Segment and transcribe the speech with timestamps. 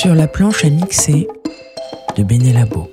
[0.00, 1.28] Sur la planche à mixer
[2.16, 2.88] de Benelabo.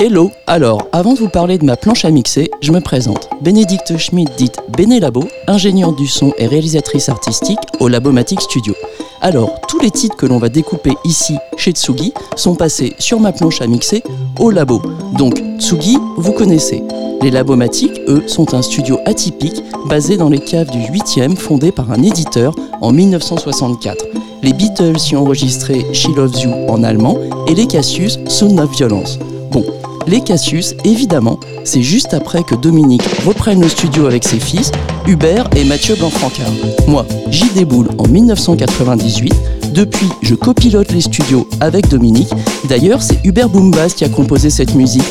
[0.00, 3.30] Hello Alors, avant de vous parler de ma planche à mixer, je me présente.
[3.40, 8.74] Bénédicte Schmidt, dite Benelabo, ingénieure du son et réalisatrice artistique au Labomatic Studio.
[9.20, 13.30] Alors, tous les titres que l'on va découper ici chez Tsugi sont passés sur ma
[13.30, 14.02] planche à mixer
[14.40, 14.82] au labo.
[15.16, 16.82] Donc, Tsugi, vous connaissez.
[17.22, 21.92] Les Labomatiques, eux, sont un studio atypique basé dans les caves du 8e fondé par
[21.92, 24.04] un éditeur en 1964.
[24.42, 28.70] Les Beatles y ont enregistré She Loves You en allemand et les Cassius Sound of
[28.76, 29.18] Violence.
[29.50, 29.64] Bon,
[30.06, 34.70] les Cassius, évidemment, c'est juste après que Dominique reprenne le studio avec ses fils,
[35.06, 36.52] Hubert et Mathieu Blanc-Francard.
[36.86, 39.34] Moi, j'y déboule en 1998.
[39.74, 42.30] Depuis, je copilote les studios avec Dominique.
[42.68, 45.04] D'ailleurs, c'est Hubert Boombas qui a composé cette musique.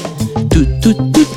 [0.50, 1.28] Tout, tout, tout.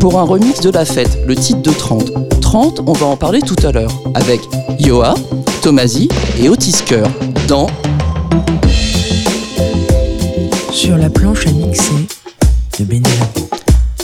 [0.00, 2.40] Pour un remix de la fête, le titre de 30.
[2.40, 4.40] 30, on va en parler tout à l'heure, avec
[4.78, 5.14] Yoa,
[5.62, 6.08] Tomasi
[6.40, 7.06] et Otis Kerr
[7.46, 7.66] dans
[10.72, 11.92] Sur la planche à mixer
[12.78, 13.48] de Benelabo.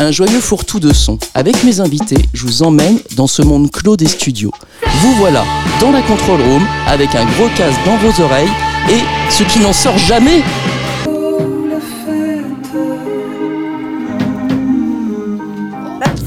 [0.00, 1.18] un joyeux fourre-tout de son.
[1.34, 4.50] Avec mes invités, je vous emmène dans ce monde clos des studios.
[5.00, 5.44] Vous voilà
[5.80, 8.50] dans la control room avec un gros casque dans vos oreilles
[8.90, 10.42] et ce qui n'en sort jamais.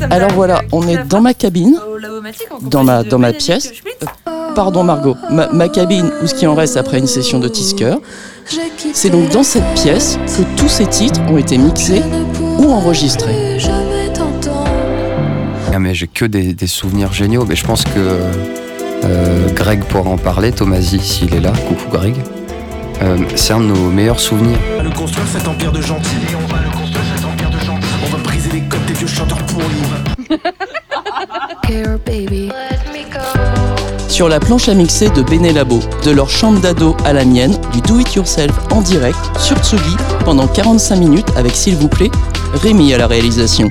[0.10, 1.78] Alors voilà, on est dans ma cabine,
[2.62, 3.72] dans ma, dans ma pièce.
[4.58, 7.94] Pardon Margot, ma, ma cabine ou ce qui en reste après une session de Tisker.
[8.92, 12.02] C'est donc dans cette pièce que tous ces titres ont été mixés
[12.58, 13.60] ou enregistrés.
[15.72, 17.46] Ah, mais j'ai que des, des souvenirs géniaux.
[17.48, 20.52] Mais je pense que euh, Greg pourra en parler.
[20.52, 21.54] Tomasi, s'il est là.
[21.68, 22.16] Coucou Greg.
[23.04, 24.58] Euh, c'est un de nos meilleurs souvenirs.
[24.74, 26.10] On va le construire cet empire de gentils.
[26.34, 27.88] On va le construire cet empire de gentils.
[28.08, 29.78] On va briser les codes des vieux chanteurs pourris.
[34.08, 37.82] Sur la planche à mixer de Benelabo, de leur chambre d'ado à la mienne, du
[37.82, 42.10] do-it-yourself en direct sur Tsugi pendant 45 minutes avec s'il vous plaît
[42.54, 43.70] Rémi à la réalisation.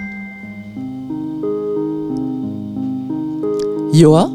[3.93, 4.31] Yoa,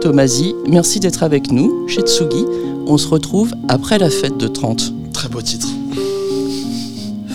[0.00, 2.44] Tomasi, merci d'être avec nous chez Tsugi.
[2.86, 5.12] On se retrouve après la fête de 30.
[5.12, 5.68] Très beau titre.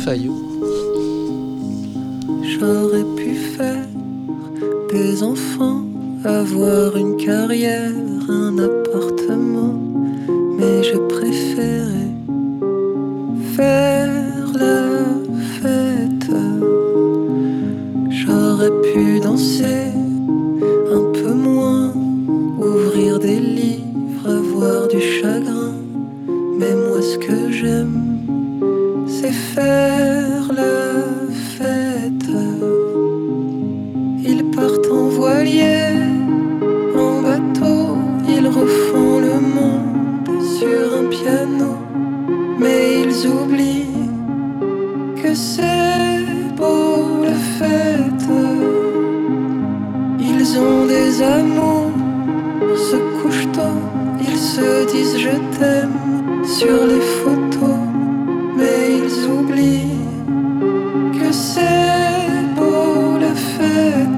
[0.04, 0.34] Fayot.
[2.44, 3.86] J'aurais pu faire
[4.92, 5.82] des enfants,
[6.26, 7.92] avoir une carrière,
[8.30, 9.80] un appartement,
[10.58, 12.14] mais je préférais
[13.56, 14.12] faire
[14.54, 14.82] la
[15.62, 16.32] fête.
[18.10, 19.92] J'aurais pu danser
[20.92, 21.94] un peu moins,
[22.60, 25.76] ouvrir des livres, avoir du chagrin,
[26.58, 29.95] mais moi ce que j'aime, c'est faire
[56.68, 57.78] les photos,
[58.58, 64.16] mais ils oublient que c'est beau la fête.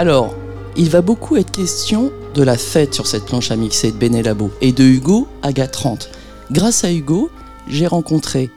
[0.00, 0.34] Alors,
[0.76, 4.50] il va beaucoup être question de la fête sur cette planche à mixer de Benelabo
[4.62, 6.08] et de Hugo à GA 30.
[6.50, 7.28] Grâce à Hugo,
[7.68, 8.50] j'ai rencontré.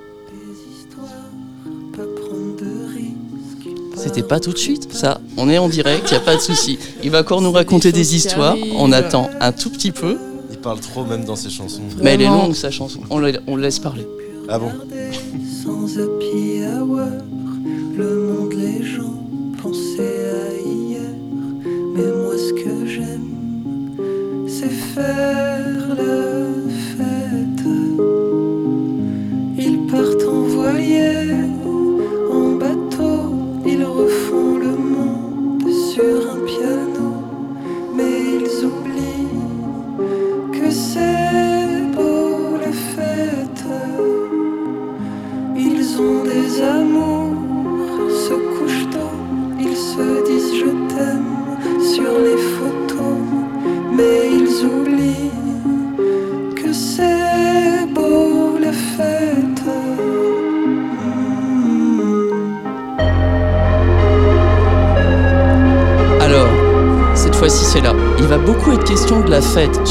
[4.22, 5.20] Pas tout de suite, ça.
[5.38, 6.78] On est en direct, y a pas de souci.
[7.04, 8.56] Il va encore nous raconter des histoires.
[8.78, 10.18] On attend un tout petit peu,
[10.52, 11.82] Il parle trop même dans ses chansons.
[12.02, 13.00] mais elle est longue sa chanson.
[13.10, 14.06] On le, on le laisse parler.
[14.48, 14.72] Ah bon
[15.64, 17.00] Sans happy hour,
[17.98, 19.16] le monde, les gens
[19.62, 21.02] pensaient à hier.
[21.96, 23.30] Mais moi, ce que j'aime,
[24.48, 25.96] c'est faire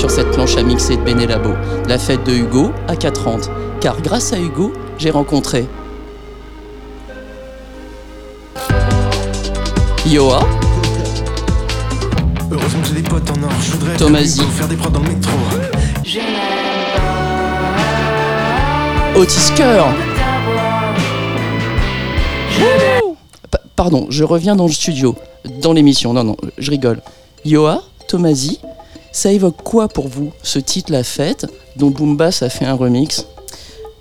[0.02, 1.50] sur cette planche à mixer de Benelabo.
[1.86, 3.48] La fête de Hugo à 430.
[3.80, 5.68] Car grâce à Hugo, j'ai rencontré
[10.04, 10.40] Yoa,
[12.50, 13.50] Heureusement que j'ai des potes en or.
[13.64, 14.38] Je voudrais Thomasy.
[14.40, 15.32] faire des- faire des prods dans le métro.
[19.14, 19.52] Otis
[23.76, 25.14] Pardon, je reviens dans le studio,
[25.60, 26.12] dans l'émission.
[26.12, 27.00] Non, non, je rigole.
[27.44, 28.58] Yoa, Tomasi,
[29.12, 33.26] ça évoque quoi pour vous, ce titre La Fête, dont Boombass a fait un remix?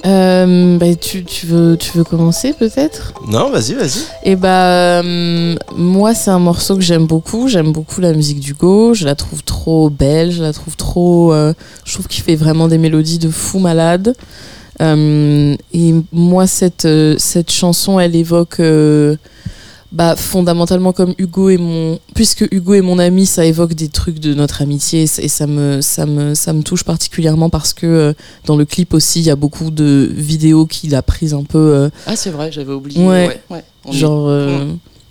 [0.03, 3.13] Euh, bah, tu, tu, veux, tu veux commencer peut-être?
[3.27, 4.01] Non, vas-y, vas-y.
[4.23, 7.47] Et bah, euh, moi, c'est un morceau que j'aime beaucoup.
[7.47, 8.95] J'aime beaucoup la musique d'Hugo.
[8.95, 10.31] Je la trouve trop belle.
[10.31, 11.33] Je la trouve trop.
[11.33, 11.53] euh,
[11.85, 14.15] je trouve qu'il fait vraiment des mélodies de fou malade.
[14.81, 18.59] Euh, et moi, cette, euh, cette chanson, elle évoque.
[19.91, 24.19] Bah, fondamentalement comme Hugo et mon puisque Hugo est mon ami ça évoque des trucs
[24.19, 28.13] de notre amitié et ça- me ça me ça me touche particulièrement parce que euh,
[28.45, 31.57] dans le clip aussi il y a beaucoup de vidéos qu'il a prises un peu
[31.57, 33.05] euh, Ah, c'est vrai, j'avais oublié.
[33.05, 33.41] Ouais.
[33.83, 34.65] On est genre euh,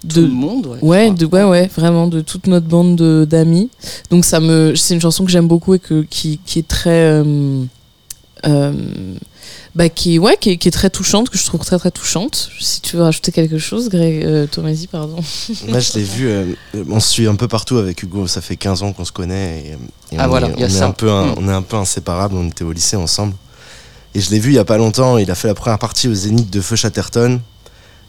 [0.08, 0.78] tout de le monde, ouais.
[0.80, 3.68] Ouais, de, ouais, ouais, vraiment, de toute notre bande de- d'amis.
[4.10, 6.88] Donc ça me, c'est une chanson que j'aime beaucoup et que, qui, qui est très,
[7.20, 7.64] euh,
[8.46, 8.72] euh,
[9.74, 12.50] bah, qui, ouais, qui est, qui est très touchante, que je trouve très très touchante.
[12.60, 15.16] Si tu veux rajouter quelque chose, Greg, euh, Tomasi, pardon.
[15.68, 16.28] Moi, je l'ai vu.
[16.28, 16.44] euh,
[16.88, 18.26] on se suit un peu partout avec Hugo.
[18.26, 19.76] Ça fait 15 ans qu'on se connaît.
[20.12, 20.86] Et, et Ah, on voilà, est, il y a on est ça.
[20.86, 21.34] un peu un- Mm.
[21.38, 22.34] on est un peu inséparables.
[22.36, 23.34] On était au lycée ensemble.
[24.14, 25.18] Et je l'ai vu il y a pas longtemps.
[25.18, 27.40] Il a fait la première partie au Zénith de Feu Chatterton.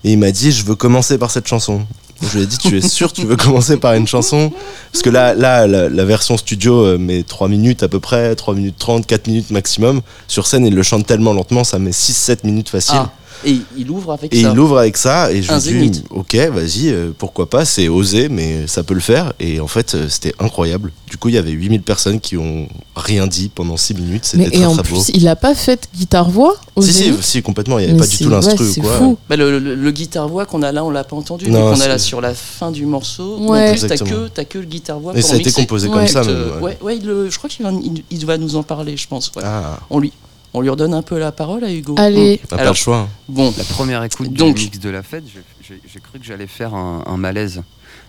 [0.03, 1.85] Et il m'a dit Je veux commencer par cette chanson.
[2.21, 4.51] Je lui ai dit Tu es sûr tu veux commencer par une chanson
[4.91, 8.35] Parce que là, là la, la version studio euh, met 3 minutes à peu près,
[8.35, 10.01] 3 minutes 30, 4 minutes maximum.
[10.27, 12.95] Sur scène, il le chante tellement lentement, ça met 6-7 minutes facile.
[12.97, 13.11] Ah,
[13.45, 14.51] et il ouvre avec Et ça.
[14.51, 16.03] il ouvre avec ça et je Un lui dis zénith.
[16.09, 19.95] ok vas-y euh, pourquoi pas c'est osé mais ça peut le faire et en fait
[19.95, 23.77] euh, c'était incroyable du coup il y avait 8000 personnes qui ont rien dit pendant
[23.77, 27.13] 6 minutes c'était et très en très beau plus, il a pas fait guitare-voix si,
[27.21, 29.17] si, complètement il n'y avait Mais pas du tout l'instru ouais, quoi fou.
[29.29, 31.49] Bah, le, le- le guitare-voix qu'on a là, on l'a pas entendu.
[31.51, 33.37] Non, donc on est là sur la fin du morceau.
[33.39, 33.67] Ouais.
[33.67, 35.93] En plus, t'as que, t'as que le guitare-voix mais pour ça a été composé Ouais.
[35.93, 38.37] comme ça Euh, même, ouais, ouais, il le- je crois qu'il va, il, il va
[38.37, 39.31] nous en parler, je pense.
[39.35, 39.43] ouais.
[39.45, 40.11] Ah, On, lui,
[40.53, 41.95] on lui redonne un peu la parole à Hugo.
[41.97, 42.39] Allez.
[42.43, 43.09] n'a pas Alors- le choix hein.
[43.29, 46.73] Bon, La première écoute Donc- du mix de la fête, j'ai- cru que j'allais faire
[46.75, 47.63] un, un malaise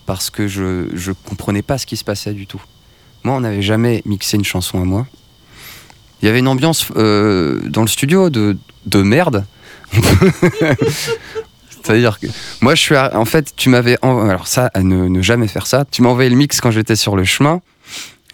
[0.06, 2.60] parce que je, je comprenais pas ce qui se passait du tout.
[3.24, 5.06] Moi, on n'avait jamais mixé une chanson à moi.
[6.20, 8.56] Il y avait une ambiance euh, dans le studio de,
[8.86, 9.44] de merde.
[11.70, 12.26] C'est-à-dire que
[12.60, 12.94] moi, je suis.
[12.96, 13.98] à- En fait, tu m'avais.
[14.02, 15.84] Alors, ça, à ne, ne jamais faire ça.
[15.90, 17.60] Tu m'as envoyé le mix quand j'étais sur le chemin.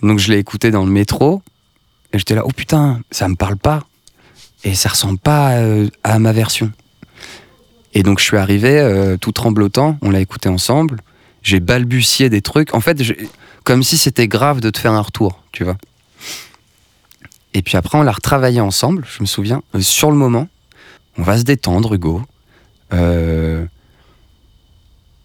[0.02, 1.42] Donc, je l'ai écouté dans le métro.
[2.12, 3.84] Et j'étais là, oh putain, ça me parle pas.
[4.64, 6.72] Et ça ressemble pas euh, à ma version.
[7.94, 11.00] Et donc je suis arrivé euh, tout tremblotant, on l'a écouté ensemble,
[11.42, 13.00] j'ai balbutié des trucs, en fait,
[13.64, 15.76] comme si c'était grave de te faire un retour, tu vois.
[17.54, 20.48] Et puis après, on l'a retravaillé ensemble, je me souviens, euh, sur le moment,
[21.16, 22.22] on va se détendre, Hugo.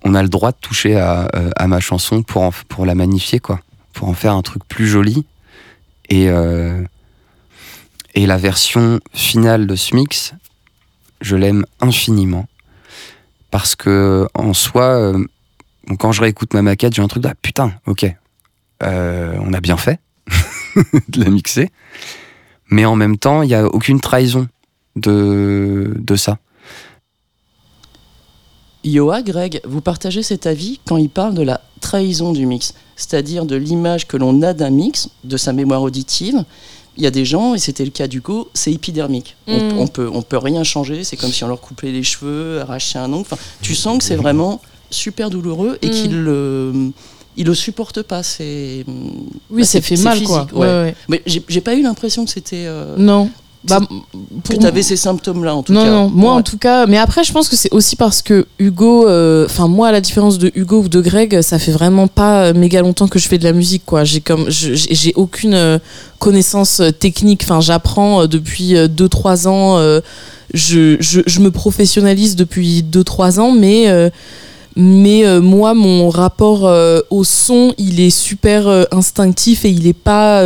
[0.06, 1.30] On a le droit de toucher à,
[1.68, 3.62] ma chanson pour, pour la magnifier, quoi,
[3.94, 5.26] pour en faire un truc plus joli.
[6.10, 6.30] Et,
[8.16, 10.34] et la version finale de ce mix,
[11.22, 12.48] je l'aime infiniment.
[13.52, 15.26] Parce que en soi, euh,
[16.00, 18.06] quand je réécoute ma maquette, j'ai un truc de ah, putain, ok,
[18.84, 20.00] euh, on a bien fait
[21.10, 21.70] de la mixer.
[22.70, 24.48] Mais en même temps, il n'y a aucune trahison
[24.96, 26.40] de, de ça.
[28.84, 33.46] Yoa, Greg, vous partagez cet avis quand il parle de la trahison du mix, c'est-à-dire
[33.46, 36.44] de l'image que l'on a d'un mix, de sa mémoire auditive.
[36.98, 39.36] Il y a des gens, et c'était le cas d'Hugo, c'est épidermique.
[39.48, 39.80] On, Mm.
[39.80, 43.00] on peut, on peut rien changer, c'est comme si on leur coupait les cheveux, arrachait
[43.00, 43.22] un ongle.
[43.22, 45.92] Enfin, tu sens que c'est vraiment super douloureux et Mm.
[45.92, 46.92] qu'il le,
[47.36, 48.22] il le supporte pas.
[48.22, 48.94] C'est, Oui,
[49.50, 50.48] bah, ça c'est- fait c'est mal, physique, quoi.
[50.54, 50.60] ouais.
[50.60, 50.96] Ouais, ouais.
[51.10, 53.30] Mais j'ai j'ai pas eu l'impression que c'était euh, Non.
[53.66, 53.86] Bah, que
[54.50, 55.90] pour tu avais ces symptômes-là en tout non, cas.
[55.90, 56.40] non, moi Ouais.
[56.40, 56.86] en tout cas.
[56.86, 60.02] Mais après, je pense que c'est aussi parce que Hugo, euh, enfin moi, à la
[60.02, 63.28] différence de Hugo ou de Greg, ça fait vraiment pas euh, méga longtemps que je
[63.30, 64.04] fais de la musique, quoi.
[64.04, 65.80] J'ai comme, j'ai aucune euh,
[66.20, 67.42] connaissance technique.
[67.44, 69.78] Enfin, j'apprends depuis 2-3 ans.
[69.78, 70.02] euh,
[70.54, 74.10] je, je, je me professionnalise depuis 2-3 ans, mais euh,
[74.76, 79.88] mais euh, moi, mon rapport euh, au son, il est super euh, instinctif et il
[79.88, 80.42] est pas.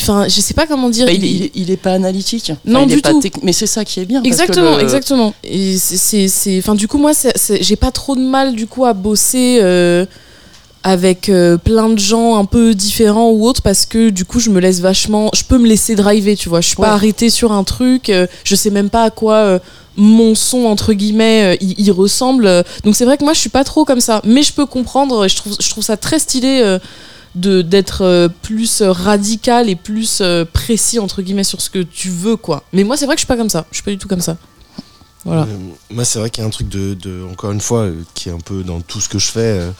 [0.00, 1.06] Enfin, je sais pas comment dire.
[1.06, 2.50] Bah, il, il est- il est pas analytique.
[2.50, 3.22] Enfin, Non, il est du pas tout.
[3.42, 4.22] Mais c'est ça qui est bien.
[4.22, 5.34] parce que Exactement, le- exactement.
[5.42, 7.12] Et c'est- enfin, du coup, moi,
[7.60, 10.04] j'ai pas trop de mal du coup à bosser euh,
[10.82, 14.50] avec euh, plein de gens un peu différents ou autres parce que du coup, je
[14.50, 16.60] me laisse vachement, je peux me laisser driver, tu vois.
[16.60, 16.86] Je suis Ouais.
[16.86, 18.10] pas arrêtée sur un truc.
[18.10, 19.34] euh, je sais même pas à quoi.
[19.34, 19.58] euh,
[19.98, 23.64] mon son entre guillemets il, il ressemble donc c'est vrai que moi je suis pas
[23.64, 26.60] trop comme ça mais je peux comprendre je trouve je trouve ça très stylé
[27.36, 31.82] de d'être euh, plus euh, radical et plus euh, précis entre guillemets sur ce que
[31.82, 33.84] tu veux quoi mais moi c'est vrai que je suis pas comme ça je suis
[33.84, 34.36] pas du tout comme ça
[35.24, 35.42] Voilà.
[35.42, 35.56] Euh,
[35.90, 38.32] moi, c'est vrai qu'il y a un truc de, de- encore une fois, qui est
[38.32, 39.70] un peu dans tout ce que je fais, euh,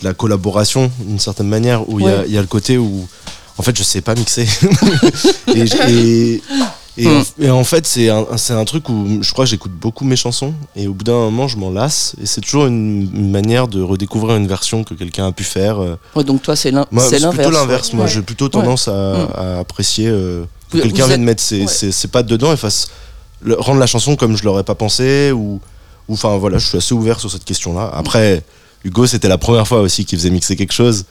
[0.00, 3.08] de la collaboration, d'une certaine manière, où il y a- y, a le côté où,
[3.56, 4.46] en fait, je sais pas mixer.
[5.54, 6.42] et,
[7.00, 10.04] et, et en, et en fait, c'est un, truc où je crois que j'écoute beaucoup
[10.04, 13.30] mes chansons, et au bout d'un moment, je m'en lasse, et c'est toujours une, une
[13.30, 15.80] manière de redécouvrir une version que quelqu'un a pu faire.
[15.82, 15.96] euh.
[16.14, 17.34] Ouais, donc toi, c'est l'in- Moi, c'est l'inverse.
[17.36, 17.92] plutôt l'inverse.
[17.92, 18.10] Moi, Ouais.
[18.10, 22.08] j'ai plutôt tendance à, à apprécier euh, que quelqu'un vienne êtes- mettre ses, ses- ses
[22.08, 22.88] pattes dedans et fasse
[23.42, 25.60] le- rendre la chanson comme je l'aurais pas pensé ou
[26.08, 27.88] ou enfin voilà, je suis assez ouvert sur cette question-là.
[27.94, 28.42] Après,
[28.84, 31.04] Hugo, c'était la première fois aussi qu'il faisait mixer quelque chose.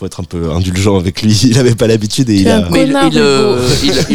[0.00, 1.38] Faut être un peu indulgent avec lui.
[1.44, 2.66] Il avait pas l'habitude et il a.
[2.70, 3.92] Mais il, Connard, il, euh, Hugo.
[4.08, 4.14] il-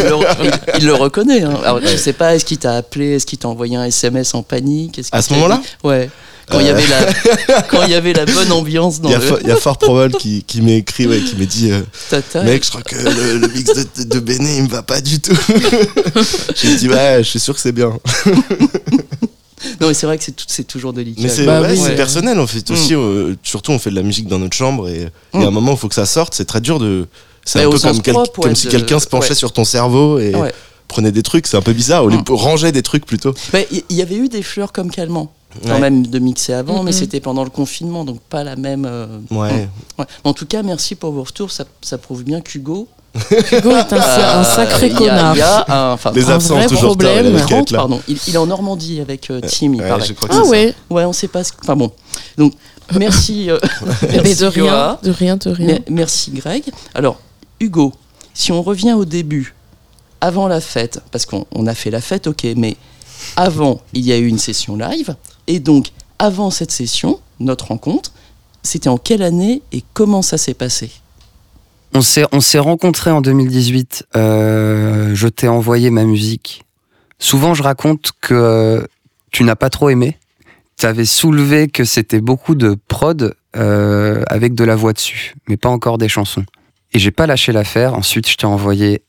[0.80, 1.44] il le, reconnaît.
[1.44, 1.60] hein.
[1.63, 4.42] Alors, je sais pas, est-ce qu'il t'a appelé, est-ce qu'il t'a envoyé un SMS en
[4.42, 6.10] panique À ce moment-là Ouais.
[6.50, 6.74] Quand il y Euh.
[6.74, 9.48] avait la, quand il y avait la bonne ambiance dans Il y, a, le il
[9.48, 12.42] y a fort probable qui, qui m'est écrit, ouais, qui m'a dit euh, tata.
[12.44, 15.20] Mec, je crois que le, le mix de, de Béné, il me va pas du
[15.20, 15.38] tout.
[16.56, 17.94] J'ai dit Ouais, je suis sûr que c'est bien.
[19.82, 21.22] Non, mais c'est vrai que c'est toujours délicat.
[21.24, 21.96] Mais c'est Bah ouais, Ouais.
[21.96, 22.74] personnel en fait Mm.
[22.74, 22.96] aussi.
[22.96, 25.46] euh, surtout, on fait de la musique dans notre chambre et il y Mm.
[25.46, 26.34] a un moment où il faut que ça sorte.
[26.36, 27.08] C'est très dur de.
[27.46, 29.36] C'est Mais un peu comme, quel- propre, comme si de- quelqu'un se penchait ouais.
[29.36, 30.52] sur ton cerveau et Ouais.
[30.88, 31.46] prenait des trucs.
[31.48, 32.04] C'est un peu bizarre.
[32.04, 32.24] Au lieu Mm.
[32.34, 33.34] ranger des trucs plutôt.
[33.72, 35.32] Il il y avait eu des fleurs comme calmant,
[35.64, 35.80] quand Ouais.
[35.80, 38.86] même, de mixer avant, mais c'était pendant le confinement, donc pas la même.
[38.86, 39.68] euh, Ouais.
[40.00, 40.06] ouais.
[40.24, 41.52] En tout cas, merci pour vos retours.
[41.52, 42.88] Ça, ça prouve bien qu'Hugo.
[43.32, 45.36] Hugo est un, un sacré euh, il y a- connard.
[45.36, 47.38] Il y a un, enfin, Les un absents vrai toujours problème.
[47.38, 48.02] il pardon.
[48.10, 50.06] Est en Normandie avec euh, Tim, il Ouais, paraît.
[50.06, 50.50] je crois que Ah c'est ça.
[50.52, 51.44] ouais, Ouais, on sait pas.
[51.44, 51.52] Ce...
[51.62, 51.92] Enfin bon.
[52.38, 52.54] Donc,
[52.98, 53.50] merci.
[53.50, 53.58] euh,
[54.02, 55.68] mais merci, de rien, de rien, de rien.
[55.68, 56.64] Mer- Merci Greg.
[56.94, 57.20] Alors,
[57.60, 57.94] Hugo,
[58.34, 59.56] si on revient au début,
[60.22, 62.76] avant la fête, parce qu'on on a fait la fête, ok, mais
[63.38, 65.16] avant, il y a eu une session live,
[65.48, 68.12] et donc, avant cette session, notre rencontre,
[68.64, 70.90] c'était en quelle année et comment ça s'est passé?
[71.96, 74.08] On s'est, on rencontrés en 2018.
[74.18, 76.66] euh, je t'ai envoyé ma musique.
[77.20, 78.86] Souvent, je raconte que
[79.32, 80.18] tu n'as pas trop aimé.
[80.78, 85.56] Tu avais soulevé que c'était beaucoup de prod euh, avec de la voix dessus, mais
[85.56, 86.44] pas encore des chansons.
[86.92, 87.94] Et j'ai pas lâché l'affaire.
[87.94, 89.02] Ensuite, je t'ai envoyé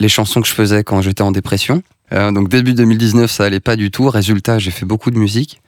[0.00, 1.84] les chansons que je faisais quand j'étais en dépression.
[2.12, 4.10] Euh, donc début 2019, ça allait pas du tout.
[4.10, 5.60] Résultat, j'ai fait beaucoup de musique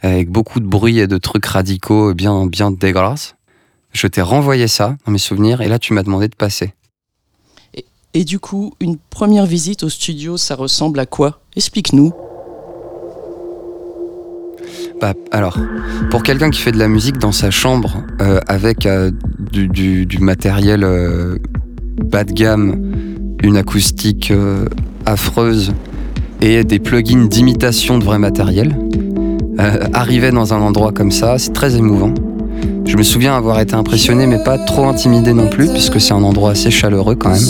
[0.00, 3.36] avec beaucoup de bruit et de trucs radicaux bien bien dégueulasses.
[3.92, 6.74] Je t'ai renvoyé ça dans mes souvenirs et là tu m'as demandé de passer.
[8.14, 11.40] Et du coup, une première visite au studio, ça ressemble à quoi?
[11.56, 12.12] Explique-nous.
[15.00, 15.58] Bah, alors,
[16.10, 20.04] pour quelqu'un qui fait de la musique dans sa chambre euh, avec euh, du, du-
[20.06, 21.38] du matériel euh,
[22.04, 22.94] bas de gamme,
[23.42, 24.32] une acoustique
[25.06, 25.72] affreuse
[26.40, 28.76] et des plugins d'imitation de vrai matériel,
[29.92, 32.12] arriver dans un endroit comme ça, c'est très émouvant.
[32.84, 36.22] Je me souviens avoir été impressionné, mais pas trop intimidé non plus, puisque c'est un
[36.22, 37.42] endroit assez chaleureux quand même.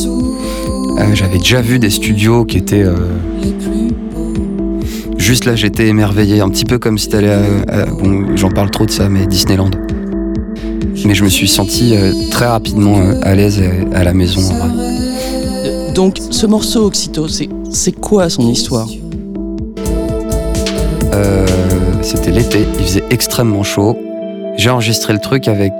[0.99, 2.95] Euh, J'avais déjà vu des studios qui étaient euh,
[5.19, 8.71] Juste là, j'étais émerveillé, un petit peu comme si t'allais à, à- bon, j'en parle
[8.71, 9.71] trop de ça, mais Disneyland.
[11.05, 13.61] Mais je me suis senti euh, très rapidement euh, à l'aise
[13.95, 14.69] à la maison en vrai.
[15.65, 18.89] Euh, Donc, ce morceau Oxyto, c'est c'est quoi son histoire?
[21.15, 21.47] Euh,
[22.03, 23.97] C'était l'été, il faisait extrêmement chaud.
[24.57, 25.73] J'ai enregistré le truc avec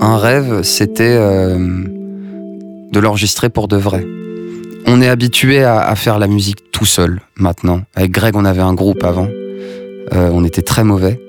[0.00, 1.56] un rêve, c'était euh,
[2.92, 4.04] de l'enregistrer pour de vrai.
[4.86, 7.80] On est habitué à, faire la musique tout seul maintenant.
[7.94, 9.28] Avec Greg, on avait un groupe avant.
[10.12, 11.20] Euh, on était très mauvais.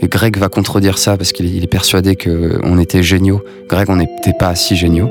[0.00, 3.42] Et Greg va contredire ça parce qu'il est, persuadé qu'on était géniaux.
[3.68, 5.10] Greg, on n'était pas si géniaux.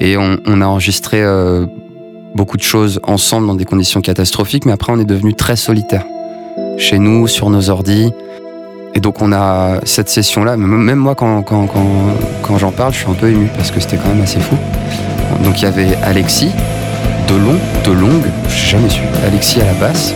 [0.00, 1.66] Et on, on a enregistré euh,
[2.34, 6.04] beaucoup de choses ensemble dans des conditions catastrophiques, mais après on est devenu très solitaire.
[6.78, 8.12] Chez nous, sur nos ordis.
[8.96, 11.44] Et donc on a cette session-là, même moi quand,
[12.56, 14.56] j'en parle, je suis un peu ému parce que c'était quand même assez fou.
[15.44, 16.50] Donc il y avait Alexis,
[17.28, 19.02] de long, de longue, j'ai jamais su.
[19.26, 20.14] Alexis à la basse,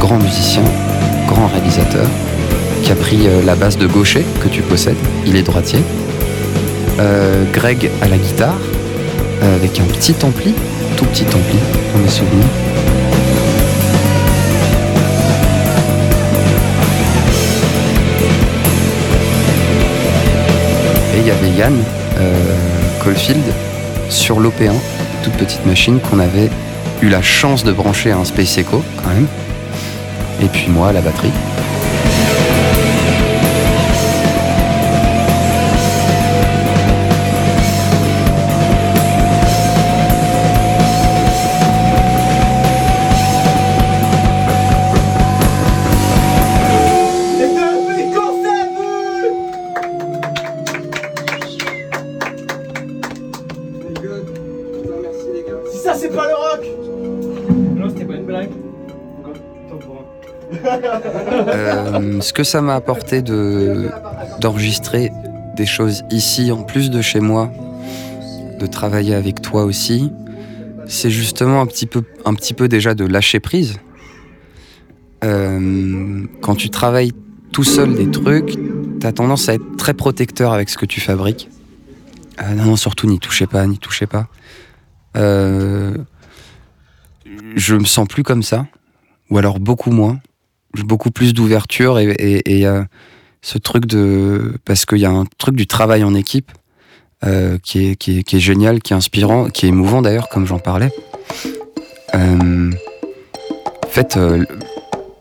[0.00, 0.64] grand musicien,
[1.28, 2.08] grand réalisateur,
[2.82, 5.78] qui a pris euh, la basse de gaucher que tu possèdes, il est droitier.
[6.98, 8.58] Euh, Greg à la guitare,
[9.44, 10.54] euh, avec un petit ampli,
[10.96, 11.58] tout petit ampli,
[11.94, 12.97] dans mes souvenirs.
[21.28, 21.76] Y avait Yann
[22.18, 22.32] euh,
[23.04, 23.42] Caulfield
[24.08, 24.72] sur l'OP1,
[25.22, 26.48] toute petite machine qu'on avait
[27.02, 29.26] eu la chance de brancher à un Space Echo quand même.
[30.42, 31.32] Et puis moi la batterie.
[62.20, 63.90] Ce que ça m'a apporté de
[64.40, 65.10] d'enregistrer
[65.56, 67.52] des choses ici en plus de chez moi,
[68.58, 70.12] de travailler avec toi aussi,
[70.86, 73.78] c'est justement un petit peu, un petit peu déjà de lâcher prise.
[75.24, 77.12] Euh, quand tu travailles
[77.52, 78.56] tout seul des trucs,
[79.00, 81.48] t'as tendance à être très protecteur avec ce que tu fabriques.
[82.40, 84.28] Euh, non, non, surtout n'y touchez pas, n'y touchez pas.
[85.16, 85.96] Euh,
[87.56, 88.66] je me sens plus comme ça,
[89.30, 90.20] ou alors beaucoup moins.
[90.74, 92.82] Beaucoup plus d'ouverture et, euh,
[93.40, 96.52] ce truc de parce qu'il y a un truc du travail en équipe
[97.24, 100.58] euh, qui, est, qui, est, génial, qui est inspirant, qui est émouvant d'ailleurs, comme j'en
[100.58, 100.90] parlais.
[102.14, 102.70] Euh,
[103.84, 104.18] en fait,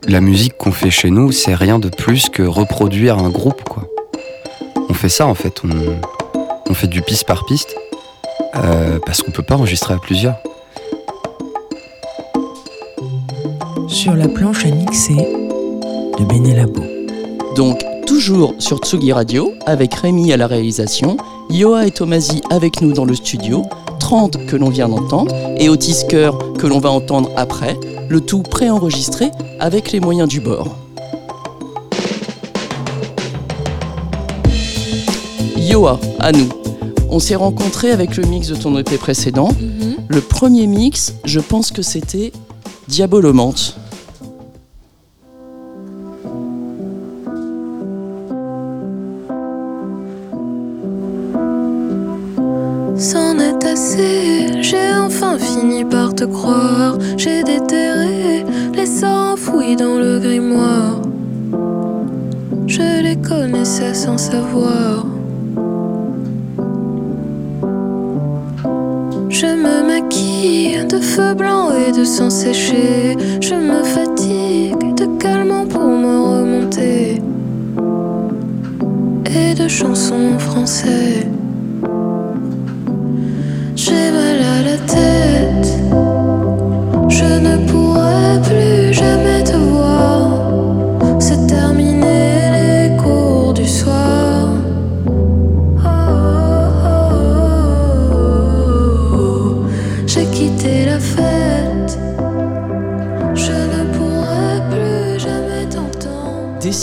[0.07, 3.87] la musique qu'on fait chez nous, c'est rien de plus que reproduire un groupe, quoi.
[4.89, 5.99] On fait ça en fait, on,
[6.69, 7.75] on fait du piste par piste
[9.05, 10.35] parce qu'on peut pas enregistrer à plusieurs.
[13.87, 15.36] Sur la planche à mixer
[16.19, 16.81] de Benelabo.
[17.55, 21.17] Donc, toujours sur Tsugi Radio, avec Rémi à la réalisation,
[21.49, 23.63] Yoa et Tomasi avec nous dans le studio,
[23.99, 27.77] 30 que l'on vient d'entendre, et Otis Cœur que l'on va entendre après,
[28.09, 30.75] le tout préenregistré avec les moyens du bord.
[35.57, 36.49] Yoa, à nous.
[37.09, 39.49] On s'est rencontrés avec le mix de ton EP précédent.
[40.07, 42.31] Le premier mix, je pense que c'était
[42.87, 43.77] Diabolomante.
[69.29, 73.15] Je me maquille de feu blanc et de sang séché.
[73.39, 77.21] Je me fatigue de calmant pour me remonter.
[79.25, 80.39] Et de chansons en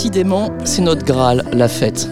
[0.09, 2.11] Décidément, c'est notre Graal, la fête.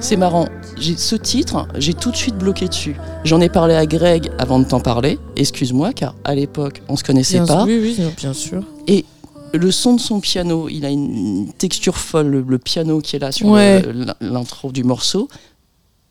[0.00, 2.96] C'est marrant, j'ai ce titre, j'ai tout de suite bloqué dessus.
[3.22, 7.04] J'en ai parlé à Greg avant de t'en parler, excuse-moi, car à l'époque, on se
[7.04, 7.62] connaissait Bien- pas.
[7.64, 8.64] Oui, oui, bien sûr.
[8.88, 9.04] Et
[9.52, 13.20] le son de son piano, il a une texture folle, le, le piano qui est
[13.20, 13.80] là sur Ouais.
[14.20, 15.28] l'intro du morceau.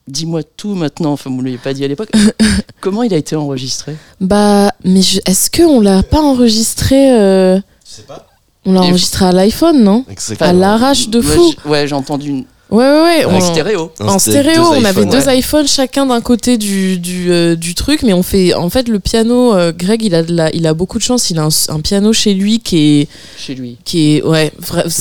[0.08, 2.10] Dis-moi tout maintenant, enfin vous ne l'avez pas dit à l'époque.
[2.80, 3.98] Comment il a été enregistré?
[4.22, 8.28] Bah, mais est-ce qu'on l'a pas enregistré euh, Je sais pas.
[8.66, 10.06] On l'a enregistré à l'iPhone, non?
[10.10, 10.50] Exactement.
[10.50, 11.54] À l'arrache de Moi, fou.
[11.66, 13.26] j'ai- Ouais, j'ai entendu une Ouais, ouais, ouais.
[13.26, 13.92] en on- stéréo.
[14.00, 15.38] En stéréo, on avait iPhones, deux ouais.
[15.40, 19.00] iPhones chacun d'un côté du, du, euh, du truc, mais on fait en fait le
[19.00, 19.54] piano.
[19.54, 21.30] euh, Greg, il a de la, il a beaucoup de chance.
[21.30, 23.08] Il a un, un piano chez lui qui est
[23.38, 23.78] chez lui.
[23.86, 24.52] qui est ouais.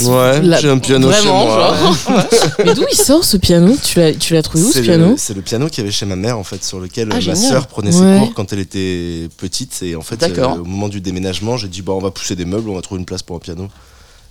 [0.05, 1.75] Ouais, la- j'ai un piano chez Vraiment, moi.
[2.07, 2.25] genre.
[2.67, 3.75] Mais d'où il sort ce piano?
[3.83, 5.91] Tu l'as tu l'as trouvé où ce piano le, c'est le piano qu'il y avait
[5.93, 7.37] chez ma mère en fait, sur lequel Ah, euh, ma génial.
[7.51, 8.19] sœur prenait Ouais.
[8.19, 9.79] ses cours quand elle était petite.
[9.83, 12.45] Et en fait, euh, au moment du déménagement, j'ai dit bon, on va pousser des
[12.45, 13.69] meubles, on va trouver une place pour un piano.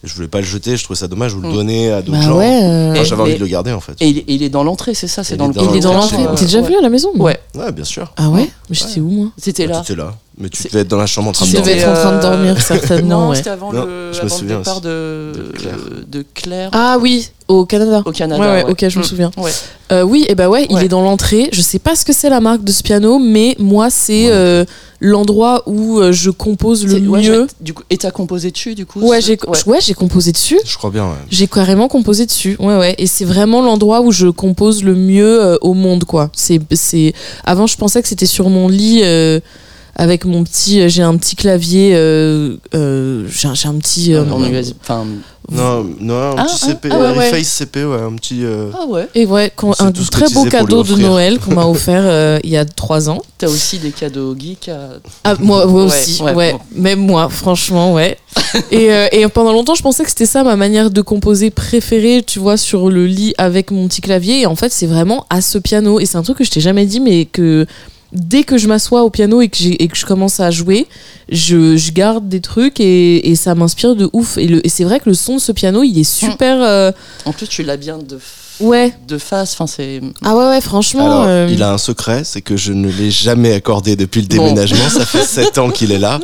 [0.03, 1.53] Je voulais pas le jeter, je trouvais ça dommage, ou le Mm.
[1.53, 2.37] donner à d'autres Bah gens.
[2.37, 2.63] ouais.
[2.63, 3.93] euh, Enfin, j'avais envie de le garder en fait.
[3.99, 5.71] Et il, est- il est dans l'entrée, c'est ça C'est Il dans est le dans
[5.71, 6.17] il est dans l'entrée.
[6.35, 6.65] T'es déjà Ouais.
[6.65, 8.11] venu à la maison Ouais, Ouais, bien sûr.
[8.17, 9.27] Ah ouais Mais j'étais où moi?
[9.37, 9.79] C'était Bah, là.
[9.81, 11.81] T'étais là, mais tu devais être dans la chambre en train Tu de C'était, devais
[11.85, 11.97] dormir.
[11.99, 13.21] être en train de euh, dormir certainement.
[13.21, 13.35] Non, ouais.
[13.37, 14.81] c'était avant, Non, le, je me avant le souviens départ aussi.
[14.83, 15.75] de, De Claire.
[16.07, 18.01] de Claire Ah oui, au Canada.
[18.05, 18.41] au Canada.
[18.41, 18.71] Ouais, ouais, ouais.
[18.71, 19.07] ok, je me Mm.
[19.07, 19.31] souviens.
[19.37, 19.51] Ouais.
[19.91, 21.49] Euh, oui, et bah ouais, il est dans l'entrée.
[21.51, 24.31] Je sais pas ce que c'est la marque de ce piano, mais moi, c'est Ouais.
[24.31, 24.65] euh,
[25.01, 27.47] l'endroit où euh, je compose le mieux.
[27.59, 29.79] du coup, et t'as composé dessus, du coup Ouais, j'ai ouais.
[29.81, 30.59] j'ai composé dessus.
[30.65, 31.17] Je crois bien, ouais.
[31.29, 32.55] J'ai carrément composé dessus.
[32.59, 32.95] Ouais, ouais.
[32.99, 36.29] Et c'est vraiment l'endroit où je compose le mieux euh, au monde, quoi.
[36.33, 37.13] C'est, c'est.
[37.43, 39.01] Avant, je pensais que c'était sur mon lit.
[39.95, 44.43] Avec mon petit, euh, j'ai un petit clavier, euh, euh, j'ai un, petit, euh, En
[44.43, 45.05] US, enfin,
[45.51, 47.29] Non, non, un Ah, petit ah, CP, ah ouais, ouais.
[47.31, 48.45] Reface CP, ouais, un petit.
[48.45, 49.07] euh, ah ouais.
[49.15, 50.95] et ouais, un très beau cadeau de.
[50.95, 53.21] Noël qu'on m'a offert euh, il y a trois ans.
[53.37, 54.91] T'as aussi des cadeaux geeks à...
[55.25, 56.59] Ah, moi, moi Ouais, aussi, ouais, ouais, bon.
[56.75, 58.17] même moi, franchement, ouais.
[58.71, 62.23] et, euh, et pendant longtemps, je pensais que c'était ça ma manière de composer préférée,
[62.25, 64.41] tu vois, sur le lit avec mon petit clavier.
[64.41, 65.99] Et en fait, c'est vraiment à ce piano.
[65.99, 67.65] Et c'est un truc que je t'ai jamais dit, mais que
[68.13, 70.87] dès que je m'assois au piano et que, et je commence à jouer,
[71.29, 74.37] je, je garde des trucs et, et ça m'inspire de ouf.
[74.37, 76.57] Et, et c'est vrai que le son de ce piano, il est super.
[76.61, 76.91] euh,
[77.25, 78.19] En plus, tu l'as bien de
[78.59, 78.93] Ouais.
[79.07, 79.53] de face.
[79.53, 80.01] Enfin, c'est.
[80.23, 81.05] Ah ouais, ouais, franchement.
[81.05, 84.27] Alors, euh, il a un secret, c'est que je ne l'ai jamais accordé depuis le
[84.27, 84.43] Bon.
[84.43, 84.87] déménagement.
[84.87, 86.19] Ça fait 7 ans qu'il est là.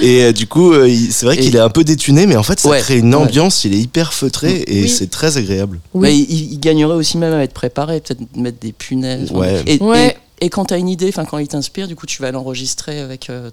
[0.00, 2.42] Et euh, du coup, euh, c'est vrai Et- qu'il est un peu détuné, mais en
[2.42, 3.20] fait, ça Ouais, crée une ouais.
[3.20, 3.64] ambiance.
[3.66, 4.88] Il est hyper feutré et Oui.
[4.88, 5.80] c'est très agréable.
[5.92, 6.00] Oui.
[6.08, 9.30] Mais il, il gagnerait aussi même à être préparé, peut-être mettre des punaises.
[9.30, 9.62] Ouais.
[9.66, 10.06] Et, Ouais.
[10.08, 12.32] et, et quand tu as une idée, enfin quand il t'inspire, du coup tu vas
[12.32, 13.52] l'enregistrer avec un,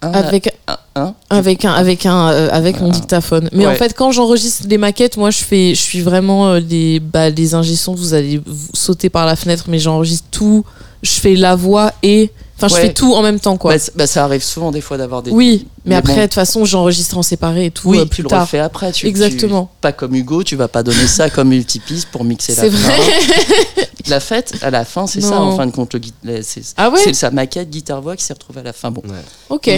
[0.00, 1.14] Avec, un, un.
[1.28, 3.50] avec un avec un euh, avec mon dictaphone.
[3.52, 7.00] Mais en fait quand j'enregistre les maquettes moi je fais je suis vraiment euh, les
[7.00, 7.50] bah, les
[7.86, 10.64] vous allez vous sauter par la fenêtre mais j'enregistre tout.
[11.02, 12.30] Je fais la voix et
[12.64, 14.96] enfin je fais tout en même temps quoi Bah, bah, ça arrive souvent des fois
[14.98, 15.30] d'avoir des.
[15.30, 16.18] oui mais, mais après bon.
[16.20, 18.58] de toute façon j'enregistre en séparé et tout Oui, euh, tu plus le tard refais
[18.60, 18.92] après.
[18.92, 19.64] Tu, Exactement.
[19.64, 22.68] tu- pas comme Hugo, tu vas pas donner ça comme multipiste pour mixer la c'est
[22.68, 22.98] vrai
[24.08, 25.94] La fête, à la fin, c'est ça en fin de compte.
[25.94, 28.90] Le, le- c'est ah ouais c'est sa maquette guitare-voix qui s'est retrouvée à la fin.
[28.90, 29.02] Bon.
[29.48, 29.70] ok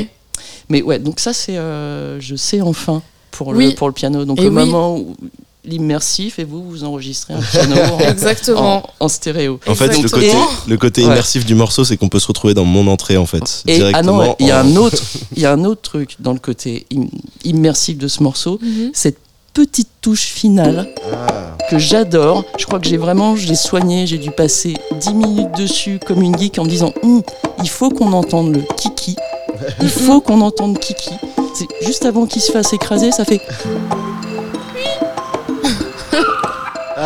[0.71, 1.57] Mais ouais, donc ça, c'est.
[1.59, 3.69] euh, je sais enfin pour, Oui.
[3.71, 4.25] le, pour le piano.
[4.25, 4.55] Donc Et le oui.
[4.55, 5.15] moment où
[5.65, 9.59] l'immersif et vous, vous enregistrez un piano en, exactement en, en stéréo.
[9.67, 10.33] En fait, le côté,
[10.69, 11.07] le côté Ouais.
[11.13, 13.63] immersif du morceau, c'est qu'on peut se retrouver dans mon entrée, en fait.
[13.67, 15.03] Et ah directement non, il y a en- un autre,
[15.37, 17.07] il y a un autre truc dans le côté im-
[17.45, 18.91] immersif de ce morceau, Mhm.
[18.95, 19.19] cette
[19.53, 21.57] petite touche finale Ah.
[21.71, 22.45] que j'adore.
[22.59, 26.23] Je crois que j'ai vraiment, je l'ai soigné, j'ai dû passer 10 minutes dessus comme
[26.23, 27.23] une geek en me disant, Hum,
[27.63, 29.15] il faut qu'on entende le kiki,
[29.81, 31.11] il faut qu'on entende kiki.
[31.55, 33.41] C'est juste avant qu'il se fasse écraser, ça fait.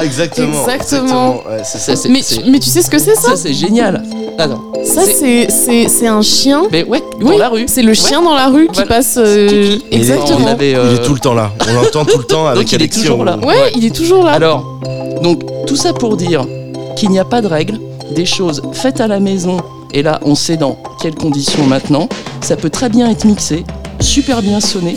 [0.01, 0.67] Ah, exactement.
[0.69, 1.35] Exactement.
[1.49, 2.09] Ouais, Ça, ça.
[2.09, 4.03] mais, tu, mais tu sais ce que c'est ça ça, c'est génial.
[4.39, 7.65] Alors, ça c'est c'est c'est un chien mais ouais, dans oui la rue.
[7.67, 8.89] c'est le chien dans la rue qui Voilà.
[8.89, 9.85] passe euh, Kiki.
[9.91, 11.51] Il est- exactement euh, Il est tout le temps là.
[11.69, 13.37] On l'entend tout le temps avec Donc il est Alexis, là.
[13.39, 14.79] ouais il est toujours là Alors,
[15.23, 16.47] donc tout ça pour dire
[16.97, 17.81] qu'il n'y a pas de règles,
[18.15, 19.57] des choses faites à la maison,
[19.93, 22.09] et là on sait dans quelles conditions maintenant,
[22.41, 23.65] ça peut très bien être mixé,
[24.01, 24.97] super bien sonné.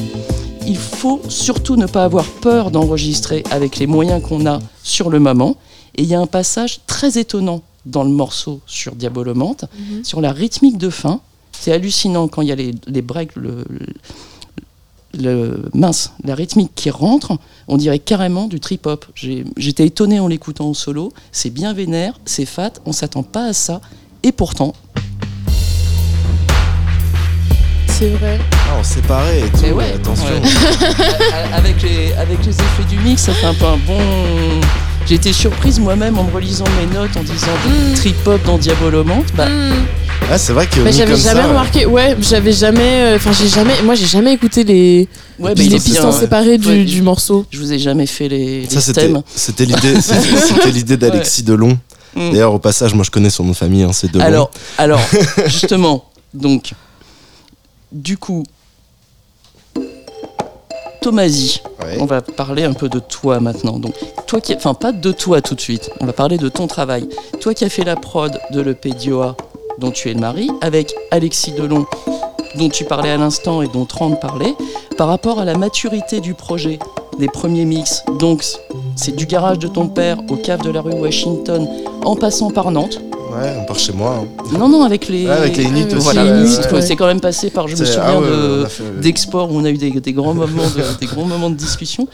[0.68, 5.20] Il faut surtout ne pas avoir peur d'enregistrer avec les moyens qu'on a sur le
[5.20, 5.58] moment.
[5.96, 10.04] Et il y a un passage très étonnant dans le morceau sur Diabolomante, Mhm.
[10.06, 11.20] sur la rythmique de fin.
[11.52, 13.66] C'est hallucinant quand il y a les, les breaks, le,
[15.14, 19.06] le- mince, la rythmique qui rentre, on dirait carrément du trip-hop.
[19.58, 21.12] J'étais étonné en l'écoutant en solo.
[21.32, 23.82] C'est bien vénère, c'est fat, on s'attend pas à ça.
[24.24, 24.74] Et pourtant,
[28.02, 29.60] c'est vrai Ah, en séparé et tout.
[29.62, 30.26] Mais ouais, attention.
[30.26, 30.42] ouais.
[31.54, 34.00] Avec, les, avec les effets du mix, ça fait un peu un bon.
[35.08, 37.94] J'ai été surprise moi-même en me relisant mes notes en disant Mm.
[37.96, 39.26] trip-hop dans Diabolomante.
[39.36, 39.48] Bah,
[40.32, 40.80] Ah, c'est vrai que.
[40.80, 44.06] Mais mis j'avais jamais ça, remarqué, ouais, j'avais jamais, euh, enfin j'ai jamais, moi j'ai
[44.08, 45.08] jamais écouté les,
[45.40, 46.20] ouais, les il est pistes en ouais.
[46.20, 46.84] séparé du, Ouais.
[46.84, 47.46] du morceau.
[47.52, 49.08] Je vous ai jamais fait les, les Ça, c'était,
[49.66, 51.78] l'idée, c'était, c'était l'idée d'Alexis Delon.
[52.16, 52.32] Mm.
[52.32, 54.24] D'ailleurs, au passage, moi, je connais son nom de famille, hein, c'est Delon.
[54.24, 55.02] Alors, alors
[55.48, 56.72] justement, donc,
[57.92, 58.44] du coup,
[61.02, 61.98] Tomasi, Ouais.
[62.00, 63.80] on va parler un peu de toi maintenant.
[63.80, 63.96] Donc,
[64.28, 67.10] toi qui, enfin pas de toi tout de suite, on va parler de ton travail.
[67.40, 69.36] Toi qui as fait la prod de l'EP Dioa,
[69.80, 71.88] dont tu es le mari, avec Alexis Delon,
[72.56, 74.54] dont tu parlais à l'instant et dont Trent parlait,
[74.96, 76.78] par rapport à la maturité du projet,
[77.18, 78.04] des premiers mix.
[78.20, 78.46] Donc,
[78.96, 81.68] c'est du garage de ton père au cave de la rue Washington,
[82.06, 83.02] en passant par Nantes.
[83.32, 84.24] Ouais, on part chez moi.
[84.24, 84.58] hein.
[84.58, 85.26] Non, non, avec les.
[85.26, 86.04] Ouais, avec les Inuits Ah, aussi.
[86.04, 86.66] Voilà, les ouais, Inuits, ouais.
[86.68, 86.82] ouais, ouais.
[86.82, 87.68] c'est quand même passé par.
[87.68, 90.70] Je me souviens ah de fait d'export où on a eu des, des grands moments
[90.70, 92.08] de, des grands moments de discussion.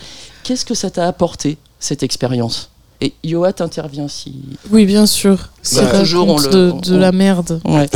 [0.44, 2.70] Qu'est-ce que ça t'a apporté cette expérience?
[3.00, 4.34] Et Yoa t'intervient si
[4.72, 5.50] Oui, bien sûr.
[5.62, 7.62] C'est Bah, toujours, on le- de, on- de la merde.
[7.66, 7.88] ouais,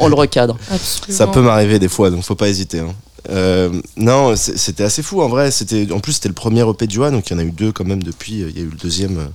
[0.00, 0.58] on le recadre.
[0.70, 1.16] Absolument.
[1.18, 2.80] Ça peut m'arriver des fois, donc faut pas hésiter.
[2.80, 2.94] hein.
[3.30, 5.50] Euh, non, c'était assez fou en vrai.
[5.52, 7.50] C'était, en plus, c'était le premier EP de Joa, donc il y en a eu
[7.52, 8.40] deux quand même depuis.
[8.40, 9.26] Il y a eu le deuxième euh,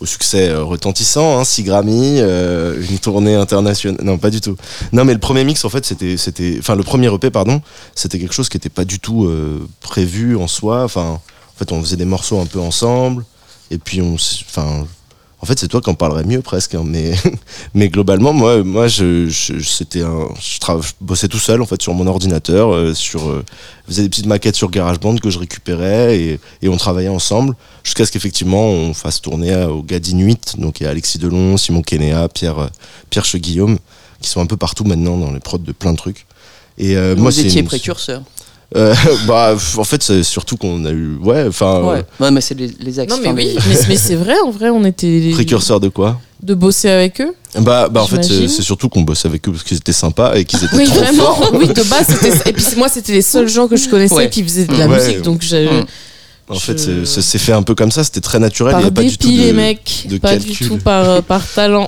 [0.00, 4.00] au succès euh, retentissant, hein, 6 Grammy, euh, une tournée internationale.
[4.02, 4.56] Non, pas du tout.
[4.92, 7.60] Non, mais le premier mix, en fait, c'était, c'était, enfin, le premier EP, pardon,
[7.94, 10.84] c'était quelque chose qui n'était pas du tout euh, prévu en soi.
[10.84, 13.24] Enfin, en fait, on faisait des morceaux un peu ensemble,
[13.70, 14.86] et puis on, enfin.
[15.42, 17.12] En fait, c'est toi qui en parlerais mieux presque, hein, mais,
[17.74, 21.80] mais globalement, moi, moi, je, je- c'était un, je, je bossais tout seul en fait
[21.80, 23.42] sur mon ordinateur, euh, sur, euh,
[23.88, 27.54] je faisais des petites maquettes sur GarageBand que je récupérais et, et on travaillait ensemble
[27.84, 31.56] jusqu'à ce qu'effectivement on fasse tourner au gars d'Inuit, donc il y a Alexis Delon,
[31.56, 32.66] Simon Kenéa, Pierre, euh,
[33.08, 33.78] Pierre Cheguillaume,
[34.20, 36.26] qui sont un peu partout maintenant dans les prods de plein de trucs.
[36.76, 38.22] Et euh, Vous moi, c'est étiez une- précurseur.
[38.76, 38.94] Euh,
[39.26, 42.04] bah, en fait, c'est surtout qu'on a eu, ouais, enfin, Ouais.
[42.20, 43.12] ouais, mais c'est les, les axes.
[43.12, 46.20] Non, mais oui, mais, mais c'est vrai, en vrai, on était les- précurseur de quoi
[46.42, 47.34] de bosser avec eux.
[47.58, 50.46] Bah, bah en fait, c'est surtout qu'on bossait avec eux parce qu'ils étaient sympas et
[50.46, 51.34] qu'ils étaient Oui, trop vraiment.
[51.34, 51.50] forts.
[51.54, 52.48] Oui, de base, c'était.
[52.48, 54.30] Et puis moi, c'était les seuls gens que je connaissais Ouais.
[54.30, 54.96] qui faisaient de la Ouais.
[55.06, 55.68] musique, donc j'ai.
[56.48, 58.72] En fait, Je- c'est c'est fait un peu comme ça, c'était très naturel.
[58.72, 60.66] il y Par avait pas du tout dépit, de- les mecs, de pas du calcul.
[60.68, 61.86] tout par, euh, par talent.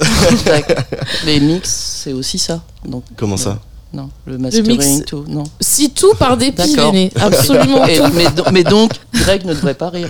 [1.27, 2.62] les mix, c'est aussi ça.
[2.87, 3.59] Donc, Comment ça
[3.94, 5.05] Non, le mastering, mix.
[5.07, 5.44] tout, non.
[5.61, 6.74] Si tout par dépit.
[6.74, 7.11] Véné.
[7.20, 8.05] Absolument Et- tout.
[8.14, 10.09] mais, do- mais donc, Greg ne devrait pas rire.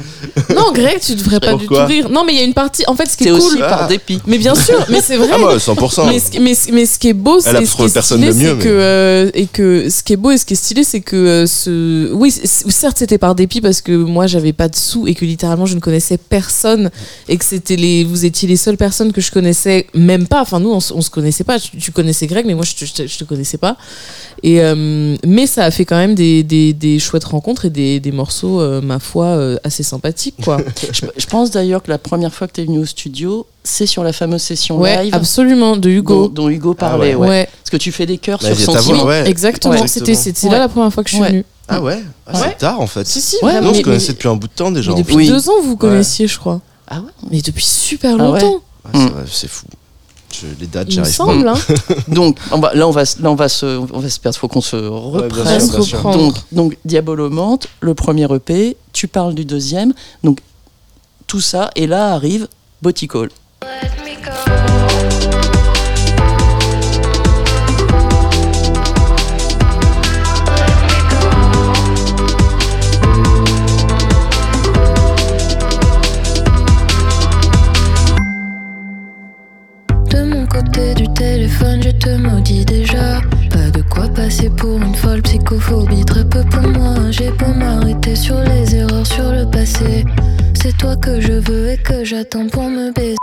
[0.54, 2.08] Non, Greg, tu devrais pas du tout rire.
[2.08, 2.84] Non, mais il y a une partie.
[2.86, 3.58] En fait, ce qui C'est est aussi cool.
[3.58, 4.20] par dépit.
[4.28, 5.28] Mais bien sûr, mais c'est vrai.
[5.32, 6.06] Ah, moi, 100%.
[6.08, 8.38] Mais ce, mais, mais ce qui est beau, c'est ce qui est personne stylé, de
[8.38, 10.84] mieux, mais- que euh, et que ce qui est beau et ce qui est stylé,
[10.84, 14.76] c'est que euh, ce, oui, certes c'était par dépit parce que moi j'avais pas de
[14.76, 16.90] sous et que littéralement je ne connaissais personne
[17.28, 20.42] et que c'était les, vous étiez les seules personnes que je connaissais même pas.
[20.42, 21.58] Enfin nous on, on se connaissait pas.
[21.58, 23.71] Tu, tu connaissais Greg, mais moi je te, je te connaissais pas.
[24.44, 28.00] Et euh, mais ça a fait quand même des, des, des chouettes rencontres et des,
[28.00, 30.56] des morceaux, euh, ma foi, euh, assez sympathiques quoi.
[30.92, 33.86] Je, je pense d'ailleurs que la première fois que tu es venu au studio, c'est
[33.86, 36.26] sur la fameuse session ouais, live absolument, de Hugo.
[36.28, 37.12] dont Hugo parlait.
[37.12, 37.28] Ah ouais.
[37.28, 37.48] ouais.
[37.62, 39.06] Parce que tu fais des chœurs Bah, sur son son.
[39.06, 39.28] ouais.
[39.30, 41.28] Exactement, c'était là la première fois que je suis Ouais.
[41.30, 41.44] venue.
[41.68, 42.46] Ah ouais Ah, Ouais.
[42.48, 43.06] C'est tard en fait.
[43.06, 44.92] Si, si, Ouais, Mais- connaissait depuis un bout de temps déjà.
[44.92, 45.14] depuis.
[45.14, 45.28] Oui.
[45.28, 46.60] deux ans, vous connaissiez, je crois.
[46.88, 48.40] Ah ouais Mais depuis super Ah ouais.
[48.40, 48.54] longtemps,
[48.86, 49.66] Ouais, c'est vrai, c'est fou.
[50.32, 51.48] Je- les dates, il me semble.
[51.48, 51.54] Hein.
[52.08, 54.38] Donc, on va- là, on va, se- là, on va se, on va se perdre.
[54.38, 55.30] Faut qu'on se reprenne.
[55.60, 56.02] sûr, bien sûr.
[56.18, 58.76] donc, donc, Diabolomante, le premier EP.
[58.92, 59.92] Tu parles du deuxième.
[60.24, 60.40] Donc,
[61.26, 61.70] tout ça.
[61.76, 62.48] Et là arrive
[62.82, 63.30] Boticall.
[81.82, 83.20] Je te maudis déjà.
[83.50, 86.04] Pas de quoi passer pour une folle psychophobie.
[86.04, 90.04] Très peu pour moi, j'ai beau m'arrêter sur les erreurs, sur le passé.
[90.54, 93.16] C'est toi que je veux et que j'attends pour me baiser.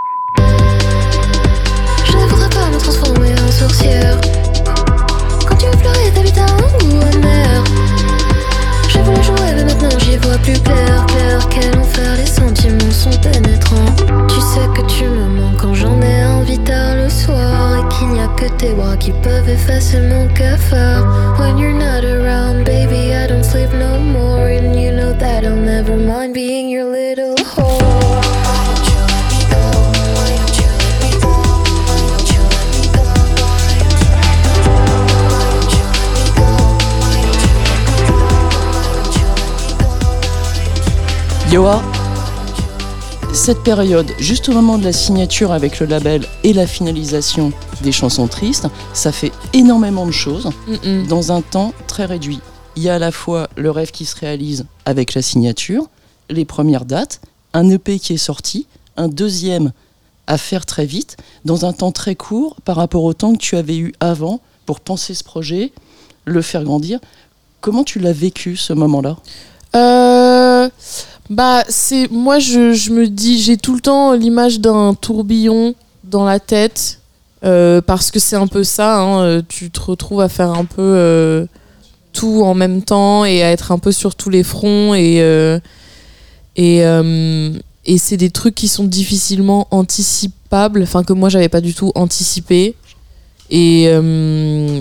[2.05, 4.19] Je ne voudrais pas me transformer en sorcière.
[5.47, 7.63] Quand tu veux pleurer, t'habites un goût amer.
[9.05, 11.05] J'ai jouer, mais maintenant j'y vois plus clair.
[11.07, 13.95] Clair, quel enfer, les sentiments sont pénétrants.
[14.27, 17.77] Tu sais que tu me manques quand j'en ai envie tard le soir.
[17.77, 21.05] Et qu'il n'y a que tes bras qui peuvent effacer mon cafard.
[21.39, 24.47] When you're not around, baby, I don't sleep no more.
[24.47, 27.28] And you know that I'll never mind being your little
[41.51, 41.81] Yoa,
[43.33, 47.91] cette période, juste au moment de la signature avec le label et la finalisation des
[47.91, 50.51] chansons tristes, ça fait énormément de choses
[51.07, 52.39] dans un temps très réduit.
[52.75, 55.89] Il y a à la fois le rêve qui se réalise avec la signature,
[56.29, 57.19] les premières dates,
[57.53, 59.71] un EP qui est sorti, un deuxième
[60.27, 63.57] à faire très vite, dans un temps très court par rapport au temps que tu
[63.57, 65.71] avais eu avant pour penser ce projet,
[66.25, 66.99] le faire grandir.
[67.59, 69.17] Comment tu l'as vécu ce moment-là?
[69.75, 70.69] Euh,
[71.29, 76.25] bah, c'est moi, je, je me dis, j'ai tout le temps l'image d'un tourbillon dans
[76.25, 76.99] la tête
[77.43, 78.99] euh, parce que c'est un peu ça.
[78.99, 81.45] hein, euh, tu te retrouves à faire un peu euh,
[82.13, 85.19] tout en même temps et à être un peu sur tous les fronts et
[86.55, 86.83] et
[87.85, 91.91] et c'est des trucs qui sont difficilement anticipables, enfin que moi j'avais pas du tout
[91.95, 92.75] anticipé.
[93.51, 93.89] Et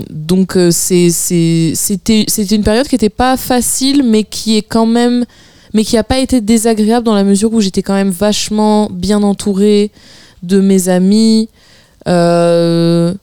[0.09, 1.73] donc c'était
[2.51, 5.25] une période qui était pas facile, mais qui est quand même,
[5.73, 9.21] mais qui a pas été désagréable dans la mesure où j'étais quand même vachement bien
[9.23, 9.91] entourée
[10.43, 11.49] de mes amis,
[12.07, 13.13] euh,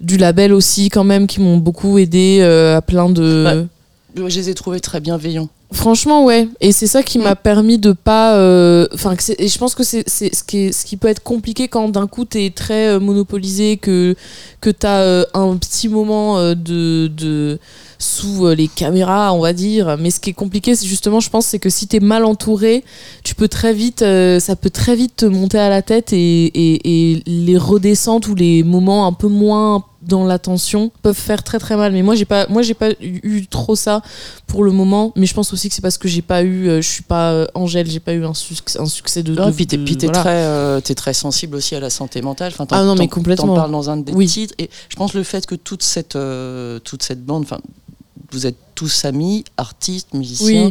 [0.00, 3.66] du label aussi quand même qui m'ont beaucoup aidé euh, à plein de.
[4.16, 4.28] Ouais.
[4.28, 5.48] Je les ai trouvés très bienveillants.
[5.72, 6.48] Franchement, ouais.
[6.60, 8.36] Et c'est ça qui m'a permis de pas.
[8.36, 11.66] euh, Enfin, et je pense que c'est ce qui, est- ce qui peut être compliqué
[11.68, 14.14] quand d'un coup t'es très euh, monopolisé, que,
[14.60, 17.58] que t'as euh, un petit moment de, de.
[17.98, 19.96] Sous euh, les caméras, on va dire.
[19.98, 22.84] Mais ce qui est compliqué, c'est justement, je pense, c'est que si t'es mal entouré,
[23.24, 24.02] tu peux très vite.
[24.02, 28.28] euh, ça peut très vite te monter à la tête et, et, et les redescentes
[28.28, 32.14] ou les moments un peu moins dans l'attention peuvent faire très très mal mais moi
[32.14, 34.02] j'ai pas moi j'ai pas eu, eu trop ça
[34.46, 36.80] pour le moment mais je pense aussi que c'est parce que j'ai pas eu euh,
[36.80, 39.66] je suis pas euh, Angèle j'ai pas eu un, succès un succès de, de- puis
[39.66, 40.20] t'es, de- puis t'es voilà.
[40.20, 42.52] très, euh, t'es très sensible aussi à la santé mentale.
[42.56, 43.48] Enfin, Ah non, mais complètement.
[43.48, 44.28] T'en parles dans un des Oui.
[44.28, 44.54] titres.
[44.58, 46.16] Et je pense le fait que toute cette,
[46.84, 47.58] toute cette bande, enfin,
[48.32, 50.70] vous êtes tous amis, artistes, musiciens.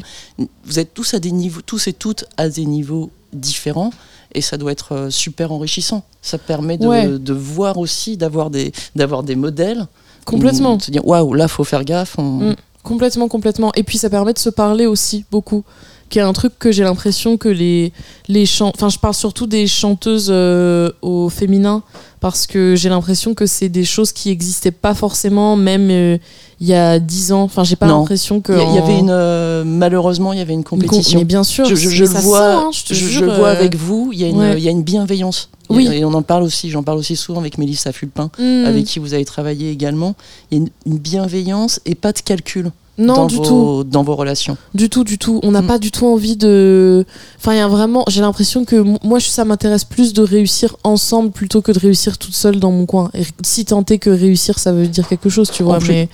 [0.66, 3.92] Vous êtes tous à des niveaux, tous et toutes à des niveaux différents.
[4.34, 6.04] Et ça doit être euh, super enrichissant.
[6.22, 7.08] Ça permet de, Ouais.
[7.08, 9.88] de voir aussi, d'avoir des, d'avoir des modèles.
[10.26, 12.16] complètement De se dire, waouh, là, faut faire gaffe.
[12.18, 12.56] on- Mm.
[12.84, 13.72] Complètement, complètement.
[13.76, 15.64] Et puis ça permet de se parler aussi beaucoup.
[16.10, 17.92] Qui est un truc que j'ai l'impression que les
[18.28, 21.82] les chants, enfin je parle surtout des chanteuses euh, au féminin
[22.22, 26.18] parce que j'ai l'impression que c'est des choses qui existaient pas forcément même euh,
[26.60, 27.42] il y a dix ans.
[27.44, 30.60] Enfin j'ai pas l'impression que Il y, avait une euh, malheureusement il y avait une
[30.60, 31.20] une com- compétition.
[31.20, 33.50] Mais bien sûr, je, je- je le vois, sent, hein, je te je, le vois
[33.50, 34.12] euh, avec vous.
[34.14, 34.62] Il y a une, ouais.
[34.62, 35.50] y a une bienveillance.
[35.70, 35.88] Oui.
[35.92, 36.70] Et on en parle aussi.
[36.70, 40.16] J'en parle aussi souvent avec Mélissa Fulpin, hmm, avec qui vous avez travaillé également.
[40.52, 43.84] Il y a une, une bienveillance et pas de calcul non dans du vos, tout.
[43.90, 44.58] dans vos relations.
[44.74, 45.40] Du tout, du tout.
[45.44, 45.68] On n'a Mm.
[45.68, 47.06] pas du tout envie de.
[47.38, 48.06] Enfin, il y a vraiment.
[48.08, 52.34] J'ai l'impression que moi, ça m'intéresse plus de réussir ensemble plutôt que de réussir toute
[52.36, 53.10] seule dans mon coin.
[53.14, 55.80] Et si tant est que réussir, ça veut dire quelque chose, tu vois.
[55.88, 56.10] Mais,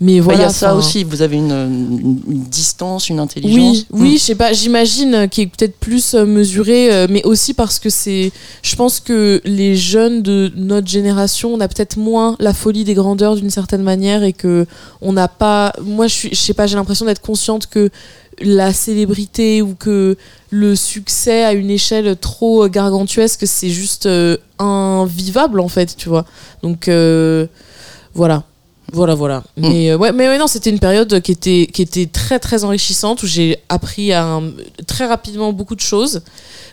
[0.00, 0.38] mais voilà.
[0.38, 1.04] il y a ça aussi.
[1.04, 3.56] Vous avez une, une- une distance, une intelligence.
[3.58, 4.12] Oui, oui, Mm.
[4.14, 4.52] je sais pas.
[4.52, 8.30] J'imagine qui est peut-être plus euh, mesuré, euh, mais aussi parce que c'est.
[8.62, 12.94] Je pense que les jeunes de notre génération, on a peut-être moins la folie des
[12.94, 14.66] grandeurs d'une certaine manière et que
[15.02, 15.72] on n'a pas.
[15.84, 16.28] Moi, je suis.
[16.30, 16.66] Je sais pas.
[16.66, 17.90] J'ai l'impression d'être consciente que
[18.40, 20.16] la célébrité ou que
[20.50, 26.24] le succès à une échelle trop gargantuesque, c'est juste euh, invivable en fait, tu vois.
[26.62, 27.46] Donc euh,
[28.14, 28.44] voilà.
[28.92, 29.44] Voilà, voilà.
[29.56, 32.64] Mais, euh, ouais, mais ouais, non, c'était une période qui était, qui était très, très
[32.64, 34.50] enrichissante où j'ai appris à un-
[34.86, 36.22] très rapidement beaucoup de choses,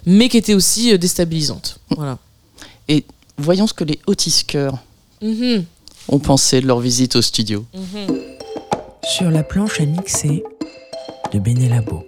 [0.03, 1.77] mais qui était aussi déstabilisante.
[1.95, 2.17] Voilà.
[3.37, 4.79] Voyons ce que les autisqueurs
[5.21, 5.63] Mhm,
[6.09, 7.63] ont pensé de leur visite au studio.
[9.07, 10.43] Sur la planche à mixer
[11.31, 12.03] de Benelabo.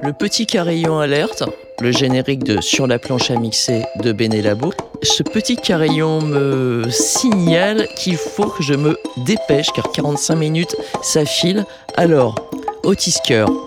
[0.00, 1.42] Le petit carillon alerte,
[1.80, 4.72] le générique de Sur la planche à mixer de Benelabo.
[5.02, 8.96] Ce petit carillon me signale qu'il faut que je me
[9.26, 11.66] dépêche car 45 minutes ça file.
[11.96, 12.36] Alors,
[12.84, 13.18] Otis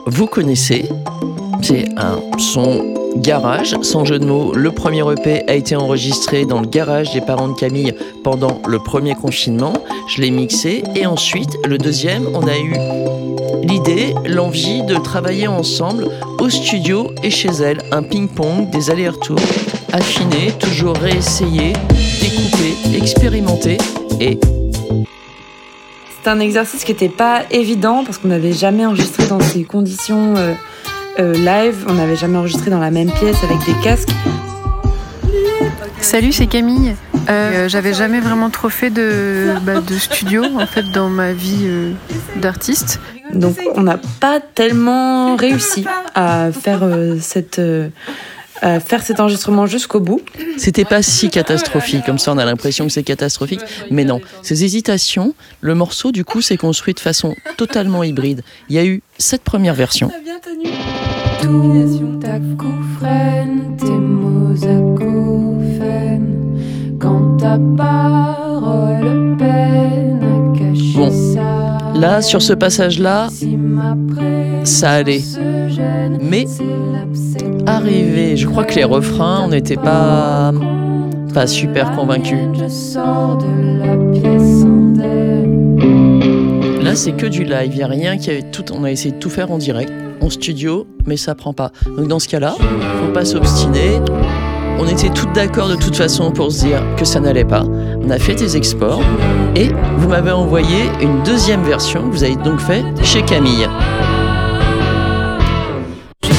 [0.05, 0.88] vous connaissez,
[1.61, 4.53] c'est un son garage, sans jeu de mots.
[4.53, 7.93] Le premier EP a été enregistré dans le garage des parents de Camille
[8.23, 9.73] pendant le premier confinement.
[10.07, 12.75] Je l'ai mixé et ensuite, le deuxième, on a eu
[13.63, 16.07] l'idée, l'envie de travailler ensemble
[16.39, 17.79] au studio et chez elle.
[17.91, 19.39] Un ping-pong, des allers-retours,
[19.91, 21.73] affiner, toujours réessayer,
[22.21, 23.77] découper, expérimenter
[24.19, 24.39] et
[26.17, 30.35] C'était un exercice qui n'était pas évident parce qu'on n'avait jamais enregistré dans ces conditions
[30.37, 30.53] euh,
[31.19, 34.10] euh, live, on n'avait jamais enregistré dans la même pièce avec des casques.
[36.01, 36.95] Salut, c'est Camille.
[37.30, 41.65] Euh, J'avais jamais vraiment trop fait de, bah, de studio en fait dans ma vie
[41.65, 41.91] euh,
[42.38, 43.01] d'artiste.
[43.34, 47.89] Donc on n'a pas tellement réussi à faire, euh, cette, euh,
[48.62, 50.21] à faire cet enregistrement jusqu'au bout.
[50.58, 54.21] C'était pas si catastrophique, comme ça on a l'impression que c'est catastrophique, mais non.
[54.43, 58.43] Ces hésitations, le morceau du coup s'est construit de façon totalement hybride.
[58.69, 60.10] Il y a eu cette première version.
[61.47, 66.36] Tout à coup freine tes mots acouphènes
[66.99, 71.77] quand ta parole peine à cacher Bon, ça.
[71.97, 73.29] là sur ce passage-là,
[74.65, 75.21] ça allait.
[76.21, 76.45] Mais
[77.65, 80.51] arrivé, je crois que les refrains, on n'était pas
[81.33, 82.39] pas super convaincus.
[86.83, 87.71] Là, c'est que du live.
[87.71, 88.65] Il y a rien qui a tout.
[88.73, 91.71] On a essayé de tout faire en direct, en studio, mais ça prend pas.
[91.97, 93.99] Donc dans ce cas-là, faut pas s'obstiner.
[94.80, 97.63] On était toutes d'accord de toute façon pour se dire que ça n'allait pas.
[97.63, 99.01] On a fait des exports
[99.56, 103.67] et vous m'avez envoyé une deuxième version que vous avez donc fait chez Camille.
[106.21, 106.32] Donc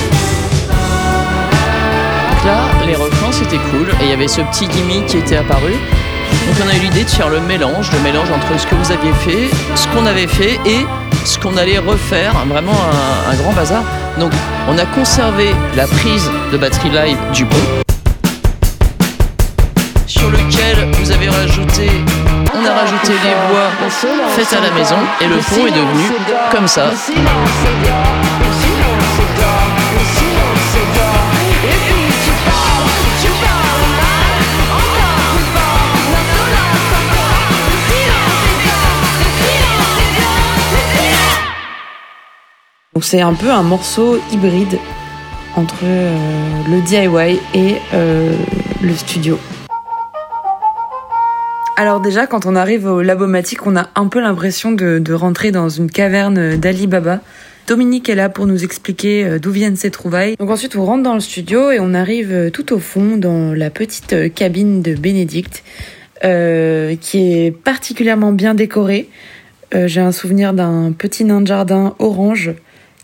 [2.44, 5.72] là, les refrains c'était cool et il y avait ce petit gimmick qui était apparu.
[6.46, 8.90] Donc on a eu l'idée de faire le mélange, le mélange entre ce que vous
[8.92, 10.86] aviez fait, ce qu'on avait fait et
[11.24, 13.82] ce qu'on allait refaire, vraiment un, un grand bazar.
[14.18, 14.32] Donc
[14.68, 17.56] on a conservé la prise de batterie live du pont,
[20.06, 21.90] sur lequel vous avez rajouté,
[22.54, 23.70] on a rajouté les voix
[24.34, 26.12] faites à la maison et le pont est devenu
[26.50, 26.86] comme ça.
[42.98, 44.76] Donc c'est un peu un morceau hybride
[45.54, 46.16] entre euh,
[46.68, 48.34] le DIY et euh,
[48.82, 49.38] le studio.
[51.76, 55.68] Alors déjà, quand on arrive au Labomatique, on a un peu l'impression de, rentrer dans
[55.68, 57.20] une caverne d'Ali Baba.
[57.68, 60.34] Dominique est là pour nous expliquer euh, d'où viennent ces trouvailles.
[60.36, 63.70] Donc ensuite, on rentre dans le studio et on arrive tout au fond dans la
[63.70, 65.62] petite cabine de Bénédicte,
[66.20, 69.08] qui est particulièrement bien décorée.
[69.72, 72.54] J'ai un souvenir d'un petit nain de jardin orange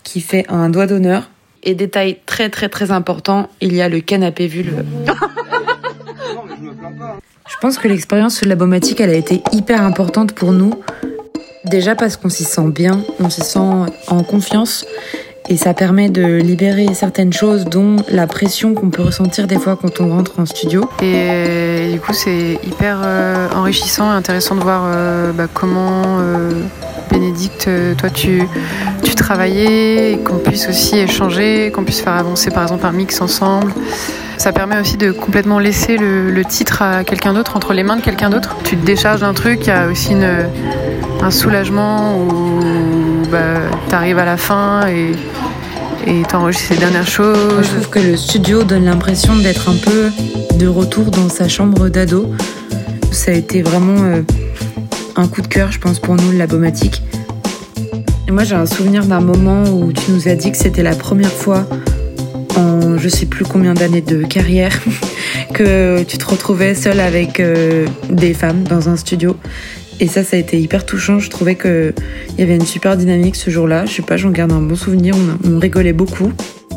[0.05, 1.29] qui fait un doigt d'honneur.
[1.63, 4.85] Et détail très très très important, il y a le canapé vulve.
[7.49, 10.73] Je pense que l'expérience labomatique, elle a été hyper importante pour nous.
[11.65, 13.59] Déjà parce qu'on s'y sent bien, on s'y sent
[14.07, 14.85] en confiance.
[15.47, 19.77] Et ça permet de libérer certaines choses, dont la pression qu'on peut ressentir des fois
[19.79, 20.89] quand on rentre en studio.
[21.01, 26.01] Et euh, du coup, c'est hyper euh, enrichissant et intéressant de voir euh, bah, comment
[27.11, 28.41] Bénédicte, toi, tu,
[29.03, 33.71] tu travaillais, qu'on puisse aussi échanger, qu'on puisse faire avancer par exemple un mix ensemble.
[34.37, 38.01] Ça permet aussi de complètement laisser le, titre à quelqu'un d'autre, entre les mains de
[38.01, 38.57] quelqu'un d'autre.
[38.63, 40.13] Tu te décharges d'un truc, il y a aussi
[41.21, 42.59] un soulagement où
[43.31, 43.55] bah,
[43.89, 45.11] tu arrives à la fin et
[46.27, 47.63] t'enregistres les dernières choses.
[47.63, 50.11] Je trouve que le studio donne l'impression d'être un peu
[50.57, 52.31] de retour dans sa chambre d'ado.
[53.11, 54.21] Ça a été vraiment euh,
[55.15, 57.01] un coup de cœur, je pense, pour nous, le Labomatique.
[58.27, 60.95] Et moi, j'ai un souvenir d'un moment où tu nous as dit que c'était la
[60.95, 61.65] première fois
[62.57, 64.79] en je sais plus combien d'années de carrière
[65.53, 69.35] que tu te retrouvais seule avec euh, des femmes dans un studio.
[69.99, 71.19] Et ça, ça a été hyper touchant.
[71.19, 71.93] Je trouvais qu'il
[72.37, 73.85] y avait une super dynamique ce jour-là.
[73.85, 75.15] Je sais pas, j'en garde un bon souvenir.
[75.45, 76.31] On, rigolait beaucoup.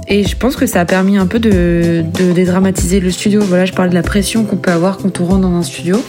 [0.07, 2.05] Et je pense que ça a permis un peu de,
[2.35, 3.43] dédramatiser le studio.
[3.43, 6.03] Voilà, je parle de la pression qu'on peut avoir quand on rentre dans un studio.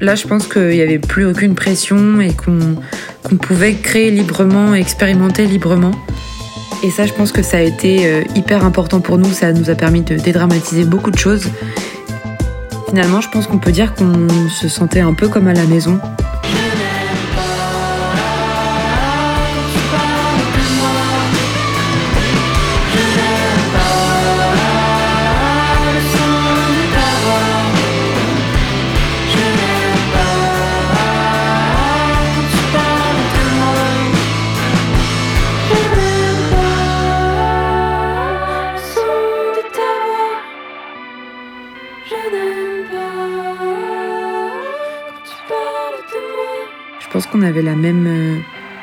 [0.00, 2.76] Là, je pense qu'il n'y avait plus aucune pression et qu'on
[3.24, 5.90] qu'on pouvait créer librement, expérimenter librement.
[6.84, 9.30] Et ça, je pense que ça a été euh, hyper important pour nous.
[9.32, 11.44] Ça nous a permis de dédramatiser beaucoup de choses.
[12.88, 15.98] Finalement, je pense qu'on peut dire qu'on se sentait un peu comme à la maison.
[47.30, 48.38] Qu'on avait la même, euh,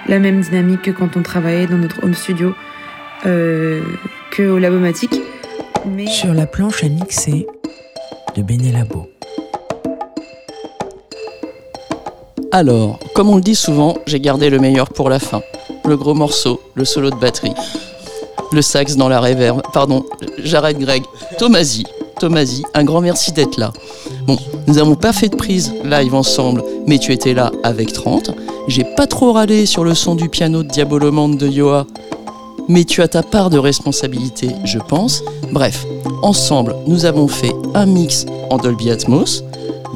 [0.08, 2.54] la même dynamique que quand on travaillait dans notre home studio
[3.26, 3.82] euh,
[4.32, 5.22] que au Labomatique.
[5.86, 7.46] Mais Sur la planche à mixer
[8.36, 9.08] de Béné Labo.
[12.52, 15.42] Alors, comme on le dit souvent, j'ai gardé le meilleur pour la fin.
[15.86, 17.54] Le gros morceau, le solo de batterie.
[18.52, 19.62] Le sax dans la réverb.
[19.74, 20.06] Pardon,
[20.40, 21.04] j'arrête Greg.
[21.38, 21.86] Tomasi,
[22.20, 23.74] Tomasi, un grand merci d'être là.
[24.26, 28.32] Bon, nous n'avons pas fait de prise live ensemble, mais tu étais là avec 30.
[28.68, 31.86] J'ai pas trop râlé sur le son du piano de Diabolomande de Yoa,
[32.68, 35.24] mais tu as ta part de responsabilité, je pense.
[35.52, 35.86] Bref,
[36.24, 39.44] ensemble, nous avons fait un mix en Dolby Atmos,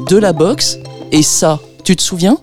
[0.08, 0.78] de la box,
[1.10, 2.38] et ça, tu te souviens?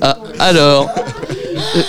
[0.00, 0.88] Ah, alors,
[1.76, 1.82] euh,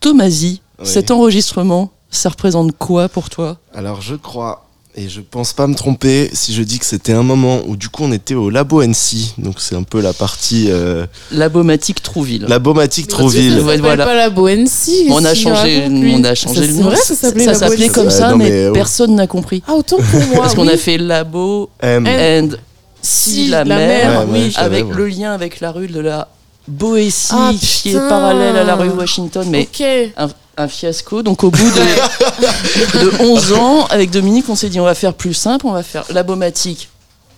[0.00, 0.86] Tomasi, Oui.
[0.86, 3.58] cet enregistrement, ça représente quoi pour toi?
[3.74, 4.65] Alors je crois,
[4.96, 7.88] et je pense pas me tromper si je dis que c'était un moment où du
[7.88, 12.46] coup on était au Labo NC, donc c'est un peu la partie euh, Labomatique Trouville.
[12.48, 13.56] Labomatique Trouville.
[13.58, 14.06] Ça voilà.
[14.06, 15.08] pas la Boensi.
[15.10, 16.76] On a changé, on a changé le nom.
[16.76, 17.92] C'est vrai, ça s'appelait ça la s'appelait Boensi.
[17.92, 18.72] comme ça, non, mais, mais, oh.
[18.72, 19.62] personne n'a compris.
[19.66, 20.38] Ah, autant pour moi.
[20.42, 20.72] Parce qu'on oui.
[20.72, 22.06] a fait Labo M.
[22.06, 22.56] and
[23.02, 24.96] si la, mer, Ouais, savais, avec ouais.
[24.96, 26.28] le lien avec la rue de la
[26.66, 29.86] Boétie Ah, qui est parallèle à la rue Washington, mais Ok.
[30.16, 31.22] un, un fiasco.
[31.22, 35.14] Donc au bout de, de 11 ans, avec Dominique, on s'est dit on va faire
[35.14, 36.88] plus simple, on va faire Labomatique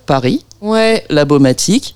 [0.06, 1.04] Paris, Ouais.
[1.10, 1.94] Labomatique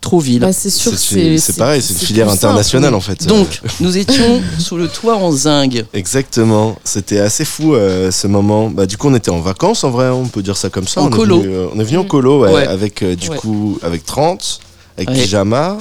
[0.00, 0.38] Trouville.
[0.40, 0.92] Bah, c'est sûr.
[0.96, 3.26] C'est- pareil, c'est une filière simple, internationale en fait.
[3.26, 5.82] Donc, nous étions sous le toit en zinc.
[5.92, 8.70] Exactement, c'était assez fou euh, ce moment.
[8.70, 11.00] Bah, du coup, on était en vacances en vrai, on peut dire ça comme ça.
[11.00, 11.40] En on colo.
[11.40, 12.66] Est venu, euh, on est venu en colo, ouais, Ouais.
[12.68, 13.36] avec euh, du Ouais.
[13.38, 14.60] coup avec 30,
[14.96, 15.16] avec Ouais.
[15.16, 15.78] Pyjama,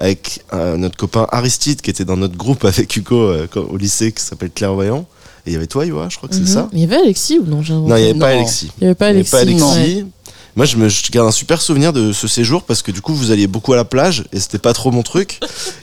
[0.00, 4.12] avec euh, notre copain Aristide qui était dans notre groupe avec Hugo euh, au lycée
[4.12, 5.06] qui s'appelle Clairvoyant.
[5.46, 6.46] Et il y avait toi, Yoa, je crois que c'est Mhm.
[6.46, 6.68] ça.
[6.72, 8.28] Mais il y avait Alexis ou non Non, il n'y avait pas.
[8.28, 8.70] Alexis.
[8.78, 9.58] Il y avait pas avait Alexis.
[9.60, 10.08] pas.
[10.56, 13.14] Moi, je me je garde un super souvenir de ce séjour parce que du coup,
[13.14, 15.38] vous alliez beaucoup à la plage et c'était pas trop mon truc.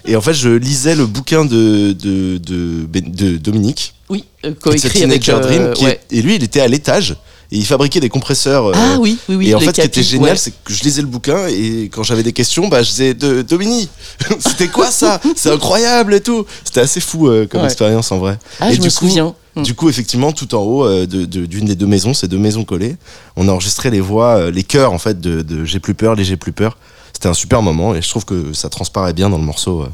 [0.06, 5.04] et en fait, je lisais le bouquin de, de, de, de Dominique, Oui, euh, coécrit
[5.04, 6.00] avec euh, Dream, qui ouais.
[6.12, 7.16] est- et lui, il était à l'étage
[7.52, 8.66] et il fabriquait des compresseurs.
[8.68, 9.50] euh, Ah oui, oui, oui.
[9.50, 10.38] et en fait, ce qui était génial, ouais.
[10.38, 13.42] c'est que je lisais le bouquin et quand j'avais des questions, bah, je disais de
[13.42, 13.90] Dominique,
[14.40, 15.20] c'était quoi ça?
[15.36, 16.46] C'est incroyable et tout.
[16.64, 17.68] C'était assez fou euh, comme Ouais.
[17.68, 18.38] expérience en vrai.
[18.60, 19.34] Ah, et je du me coup, souviens.
[19.56, 19.64] Hmm.
[19.64, 22.38] Du coup, effectivement, tout en haut euh, de- de- d'une des deux maisons, ces deux
[22.38, 22.96] maisons collées,
[23.36, 26.16] on a enregistré les voix, euh, les chœurs en fait de, de J'ai plus peur,
[26.16, 26.78] les J'ai plus peur.
[27.14, 29.82] C'était un super moment et je trouve que ça transparaît bien dans le morceau.
[29.82, 29.88] euh.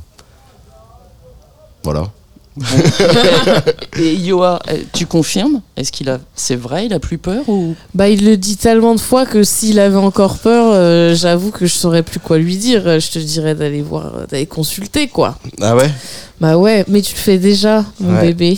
[3.99, 5.61] Et Yoa, euh, tu confirmes?
[5.75, 7.75] Est-ce qu'il a, c'est vrai, il a plus peur ou?
[7.93, 11.65] Bah, il le dit tellement de fois que s'il avait encore peur, euh, j'avoue que
[11.65, 12.99] je saurais plus quoi lui dire.
[12.99, 15.37] Je te dirais d'aller voir, d'aller consulter, quoi.
[15.61, 15.89] Ah ouais?
[16.41, 18.27] Bah ouais, mais tu le fais déjà, mon Ouais.
[18.33, 18.57] bébé.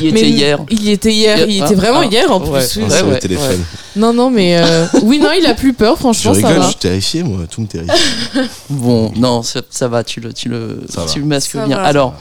[0.00, 0.58] Il y Mais était hier.
[0.70, 1.46] Il y était hier.
[1.48, 2.50] Il Ah, était vraiment ah, hier en plus.
[2.50, 2.84] ouais.
[2.84, 3.62] On Ouais, le téléphone.
[3.94, 5.94] Non, non, mais euh, oui, non, il a plus peur.
[5.94, 6.62] Je Franchement, ça rigole, va.
[6.62, 7.40] je suis terrifié, moi.
[7.48, 7.92] Tout me terrifie.
[8.70, 11.06] Bon, non, ça, ça va, tu le, tu le, Ça va.
[11.06, 11.76] tu le masques Ça bien.
[11.76, 11.82] va.
[11.84, 12.14] Alors,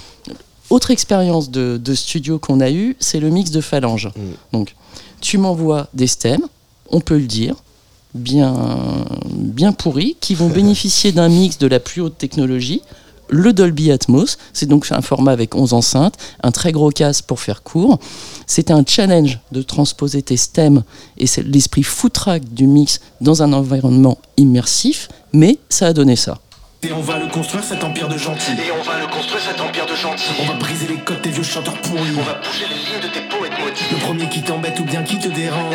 [0.69, 4.07] autre expérience de, de studio qu'on a eu, c'est le mix de phalange.
[4.15, 4.21] Mm.
[4.53, 4.75] Donc,
[5.21, 6.47] tu m'envoies des stems,
[6.89, 7.55] on peut le dire,
[8.13, 8.55] bien,
[9.31, 12.81] bien pourris, qui vont bénéficier d'un mix de la plus haute technologie.
[13.29, 17.41] Le Dolby Atmos, c'est donc un format avec 11 enceintes, un très gros casque pour
[17.41, 17.99] faire court.
[18.45, 20.83] C'était un challenge de transposer tes stems
[21.17, 26.39] et l'esprit footrack du mix dans un environnement immersif, mais ça a donné ça.
[26.83, 28.51] Et on va le construire cet empire de gentils.
[28.51, 30.29] Et on va le construire cet empire de gentils.
[30.39, 32.11] On va briser les codes des vieux chanteurs pourris.
[32.15, 33.83] On va bouger les lignes de tes poètes maudits.
[33.91, 35.73] Le premier qui t'embête ou bien qui te dérange.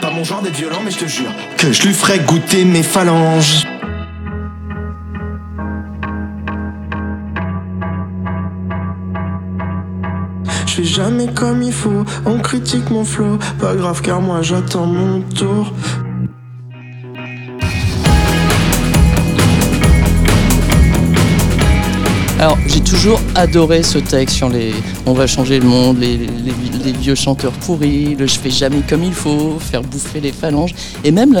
[0.00, 2.82] Pas mon genre d'être violent, mais je te jure que je lui ferai goûter mes
[2.82, 3.66] phalanges.
[10.66, 13.38] Je fais jamais comme il faut, on critique mon flow.
[13.60, 15.72] Pas grave car moi j'attends mon tour.
[22.40, 24.72] Alors, j'ai toujours adoré ce texte sur les
[25.04, 28.80] on va changer le monde, les, les- les vieux chanteurs pourris, le je fais jamais
[28.88, 30.74] comme il faut, faire bouffer les phalanges,
[31.04, 31.38] et même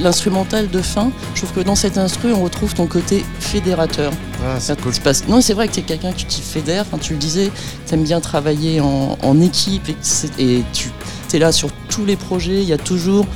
[0.00, 1.12] l'instrumental de fin.
[1.36, 4.12] Je trouve que dans cet instru, on retrouve ton côté fédérateur.
[4.44, 4.92] Ah, c'est cool.
[5.28, 7.52] Non, c'est vrai que tu es quelqu'un que tu fédères, enfin, tu le disais,
[7.86, 10.88] tu aimes bien travailler en, en équipe et, et tu
[11.36, 12.62] es là sur tous les projets.
[12.62, 13.26] Il y a toujours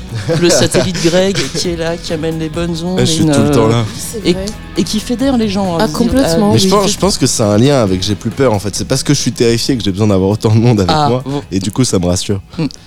[0.40, 2.98] le satellite Greg qui est là, qui amène les bonnes ondes.
[3.00, 3.84] Ah, je et suis une, tout le temps euh, là.
[3.96, 4.46] C'est Et, vrai.
[4.76, 5.76] et qui fédère les gens.
[5.78, 6.52] Ah, se dire, complètement.
[6.52, 8.74] Mais je pense, je pense que c'est un lien avec j'ai plus peur en fait.
[8.74, 11.08] C'est parce que je suis terrifié que j'ai besoin d'avoir autant de monde avec Ah,
[11.08, 11.22] moi.
[11.24, 11.42] bon.
[11.50, 12.40] Et du coup, ça me rassure.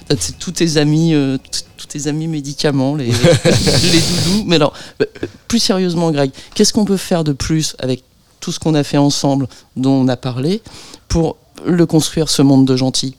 [0.08, 1.38] T'as t- tous tes amis, euh,
[1.78, 4.44] tous tes amis médicaments, les, les doudous.
[4.46, 5.06] Mais alors, euh,
[5.48, 8.04] plus sérieusement, Greg, qu'est-ce qu'on peut faire de plus avec
[8.40, 10.62] tout ce qu'on a fait ensemble, dont on a parlé,
[11.08, 11.36] pour
[11.66, 13.16] le construire ce monde de gentils?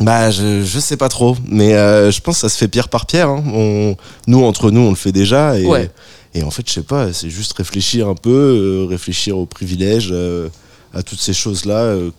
[0.00, 2.88] Bah, je, je sais pas trop, mais euh, je pense que ça se fait pierre
[2.88, 3.28] par pierre.
[3.28, 3.44] hein.
[3.54, 5.58] On, nous, entre nous, on le fait déjà.
[5.58, 5.90] Et, Ouais.
[6.34, 10.08] et en fait, je sais pas, c'est juste réfléchir un peu, euh, réfléchir aux privilèges,
[10.10, 10.48] euh,
[10.92, 12.10] à toutes ces choses-là, euh,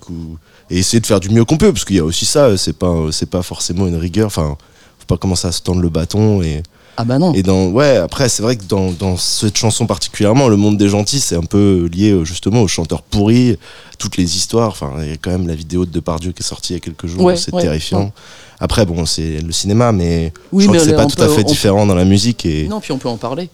[0.69, 2.57] et essayer de faire du mieux qu'on peut, parce qu'il y a aussi ça, euh,
[2.57, 4.27] c'est pas, c'est pas forcément une rigueur.
[4.27, 4.57] Enfin,
[4.99, 6.63] faut pas commencer à se tendre le bâton et.
[6.97, 7.33] Ah bah non.
[7.33, 10.87] Et dans, ouais, après, c'est vrai que dans, dans cette chanson particulièrement, le monde des
[10.87, 13.57] gentils, c'est un peu lié euh, justement aux chanteurs pourris,
[13.99, 14.69] toutes les histoires.
[14.69, 16.77] Enfin, il y a quand même la vidéo de Depardieu qui est sortie il y
[16.77, 17.99] a quelques jours, Ouais, c'est ouais, terrifiant.
[18.05, 18.11] ouais.
[18.59, 21.21] Après, bon, c'est le cinéma, mais Oui, je crois mais que c'est pas peut- tout
[21.23, 22.45] à fait différent dans la musique.
[22.45, 22.67] Et...
[22.69, 23.49] Non, puis on peut en parler.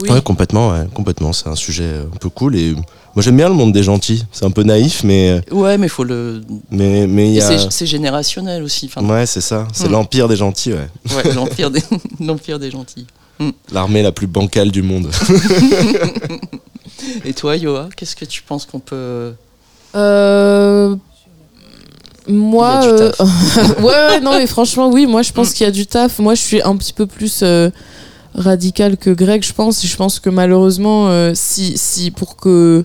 [0.00, 0.08] Oui.
[0.10, 1.32] Ouais, complètement, ouais, complètement.
[1.34, 2.56] C'est un sujet un peu cool.
[2.56, 4.24] Et moi, j'aime bien le monde des gentils.
[4.32, 6.40] C'est un peu naïf, mais Ouais, mais faut le.
[6.70, 7.68] mais mais a.
[7.70, 8.86] c'est- générationnel aussi.
[8.94, 9.68] Enfin, Ouais, c'est ça.
[9.74, 9.92] C'est Hmm.
[9.92, 10.88] l'empire des gentils, ouais.
[11.16, 11.82] ouais, l'empire des,
[12.20, 13.06] l'empire des gentils.
[13.72, 15.10] L'armée la plus bancale du monde.
[17.24, 19.32] Et toi, Yoa, qu'est-ce que tu penses qu'on peut.
[19.94, 20.94] Euh,
[22.28, 23.78] Moi, Il y a du euh, taf.
[23.80, 26.18] ouais, ouais, non, mais franchement, oui, moi, je pense qu'il y a du taf.
[26.20, 27.70] Moi, je suis un petit peu plus euh,
[28.34, 29.84] radical que Greg, je pense.
[29.84, 32.84] Et je pense que malheureusement, euh, si, si pour que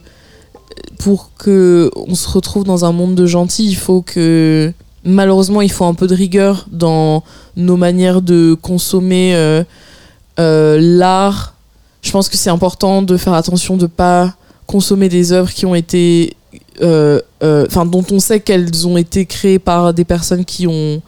[1.00, 4.72] pour que on se retrouve dans un monde de gentils, il faut que
[5.04, 7.24] malheureusement, il faut un peu de rigueur dans
[7.56, 9.64] nos manières de consommer euh,
[10.40, 11.54] euh, l'art.
[12.02, 14.36] Je pense que c'est important de faire attention de pas
[14.66, 16.36] consommer des œuvres qui ont été
[16.80, 21.02] enfin dont on sait qu'elles ont été créées par des personnes qui ont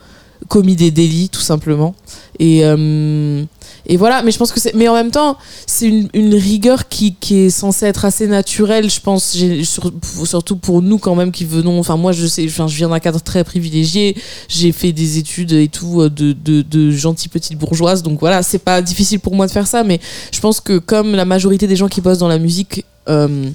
[0.47, 1.95] commis des délits tout simplement.
[2.39, 3.43] Et euh,
[3.85, 6.87] et voilà mais je pense que c'est mais en même temps c'est une, une rigueur
[6.87, 9.37] qui, qui est censée être assez naturelle je pense
[10.25, 12.99] surtout pour nous quand même qui venons enfin moi je sais enfin je viens d'un
[12.99, 14.15] cadre très privilégié
[14.47, 18.43] j'ai fait des études et tout euh, de, de, de gentilles petites bourgeoises donc voilà
[18.43, 19.99] c'est pas difficile pour moi de faire ça mais
[20.31, 23.49] je pense que comme la majorité des gens qui bossent dans la musique euh,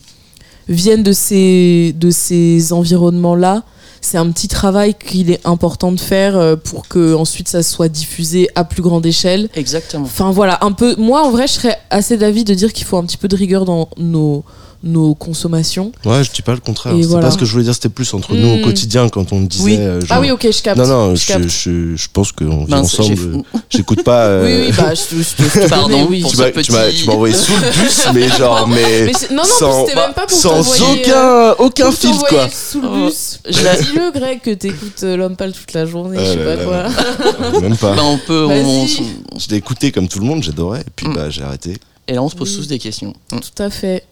[0.68, 3.62] viennent de ces, de ces environnements-là,
[4.04, 7.88] c'est un petit travail qu'il est important de faire euh, pour que ensuite ça soit
[7.88, 9.48] diffusé à plus grande échelle.
[9.54, 10.04] Exactement.
[10.04, 10.94] Enfin voilà, un peu.
[10.96, 13.36] Moi en vrai, je serais assez d'avis de dire qu'il faut un petit peu de
[13.36, 14.44] rigueur dans nos,
[14.84, 15.92] nos consommations.
[16.04, 16.94] Ouais, je dis pas le contraire.
[17.00, 17.26] C'est voilà.
[17.28, 18.60] pas ce que je voulais dire, c'était plus entre nous Hmm.
[18.60, 19.64] au quotidien quand on disait.
[19.64, 19.76] Oui.
[19.78, 20.78] euh, genre- Ah oui, ok, je capte.
[20.78, 21.48] Non, non, je je, capte.
[21.48, 23.42] je, je pense qu'on vit Mince, ensemble.
[23.70, 24.24] J'écoute pas.
[24.26, 26.24] euh, Oui, oui, bah je, te- je te- je te Pardon oui.
[26.28, 29.06] tu m'as petit- envoyé sous le bus, mais genre, mais.
[29.06, 32.48] Mais c'est- non, non, sans, c'était même pas pour sans t'envoyer, aucun, aucun Pour quoi.
[32.50, 33.40] sous le Oh, bus.
[33.46, 36.56] je Dis-le, Greg, que t'écoutes euh, L'homme pâle toute la journée, Oh je sais pas
[36.64, 37.60] quoi.
[37.60, 37.94] Même pas.
[37.94, 38.48] Bah, on peut.
[38.48, 41.14] Je l'ai écouté comme tout le monde, j'adorais, et puis Mm.
[41.14, 41.76] bah, j'ai arrêté.
[42.06, 43.14] et là, on se pose tous des questions.
[43.30, 44.04] Tout à fait.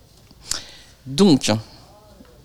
[1.06, 1.50] Donc,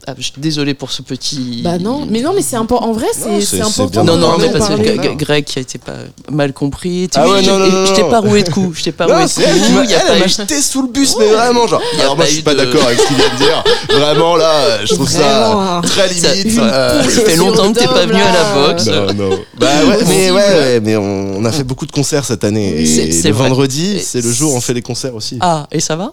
[0.10, 1.60] Ah, je suis désolé pour ce petit.
[1.66, 2.88] Bah non, mais non, mais c'est important.
[2.88, 4.06] En vrai, c'est important.
[4.06, 5.98] Non, non, mais parce que Greg qui a été pas
[6.32, 7.10] mal compris.
[7.16, 8.78] Ah ouais, je- non, non, non, je t'ai pas roué de coups.
[8.80, 9.70] Je t'ai pas Non, roué de coups.
[9.72, 11.82] m'a Il y a elle pas m'a eu- jeté sous le bus, mais vraiment, genre.
[12.00, 13.64] Alors moi, je suis pas de- d'accord avec ce qu'il vient de dire.
[14.00, 15.82] Vraiment, là, je trouve Vraiment.
[15.82, 16.54] ça très Ça- limite.
[16.56, 18.86] Ça Euh, fait longtemps que t'es pas venu à la boxe.
[18.88, 19.40] Non, non.
[19.60, 22.86] Bah ouais, mais ouais, mais on, a fait beaucoup de concerts cette année.
[22.86, 23.50] C'est- Et le vrai.
[23.50, 25.38] vendredi, c'est le jour où on fait les concerts aussi.
[25.42, 26.12] Ah, et ça va?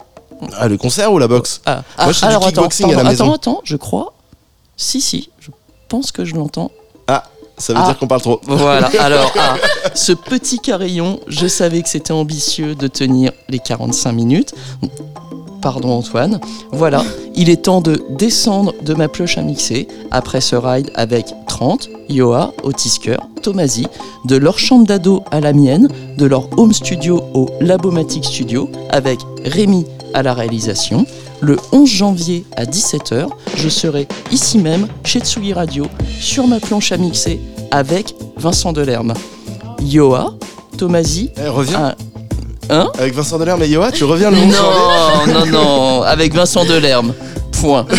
[0.58, 2.96] Ah, le concert ou la boxe Ah, Moi, je fais du alors attends, kickboxing à
[3.02, 3.24] la maison.
[3.26, 4.12] attends, attends, je crois.
[4.76, 5.50] Si, si, je
[5.88, 6.70] pense que je l'entends.
[7.56, 7.86] Ça veut Ah.
[7.86, 8.40] dire qu'on parle trop.
[8.48, 9.54] Voilà, alors, ah,
[9.94, 14.54] ce petit carillon, je savais que c'était ambitieux de tenir les 45 minutes.
[15.62, 16.40] Pardon Antoine.
[16.72, 17.04] Voilà,
[17.36, 21.88] il est temps de descendre de ma pioche à mixer après ce ride avec 30,
[22.08, 23.86] Yoa, Otisker, Tomasi,
[24.24, 29.20] de leur chambre d'ado à la mienne, de leur home studio au Labomatic Studio, avec
[29.44, 31.04] Rémi à la réalisation.
[31.40, 35.86] Le 11 janvier à 17h, je serai ici même, chez Tsugi Radio,
[36.20, 37.40] sur ma planche à mixer,
[37.70, 39.12] avec Vincent Delerme.
[39.82, 40.34] Yoa,
[40.78, 41.88] Tomasi, Eh, reviens.
[41.88, 41.94] un-
[42.70, 46.32] Hein Avec Vincent Delerme et Yoa, tu reviens le 11 janvier non, non, non, avec
[46.34, 47.12] Vincent Delerme.
[47.60, 47.84] Point.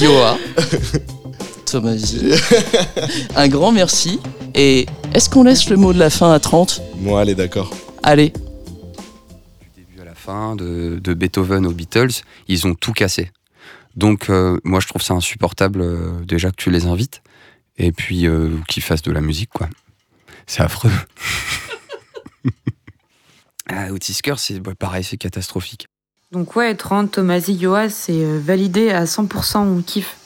[0.00, 0.36] Yoa.
[1.70, 2.18] Tomasi.
[3.36, 4.18] Un grand merci.
[4.54, 7.70] Et est-ce qu'on laisse le mot de la fin à 30 Bon, allez, d'accord.
[8.02, 8.32] Allez.
[10.26, 13.30] Fin, de, de Beethoven aux Beatles, ils ont tout cassé.
[13.94, 17.22] Donc, euh, moi, je trouve ça insupportable euh, déjà que tu les invites
[17.78, 19.68] et puis euh, qu'ils fassent de la musique, quoi.
[20.46, 20.90] C'est affreux.
[23.68, 25.86] ah, Otisker, c'est bah, pareil, c'est catastrophique.
[26.32, 30.16] Donc ouais, 30, Tomasi, Yoa, c'est validé à 100%, on kiffe.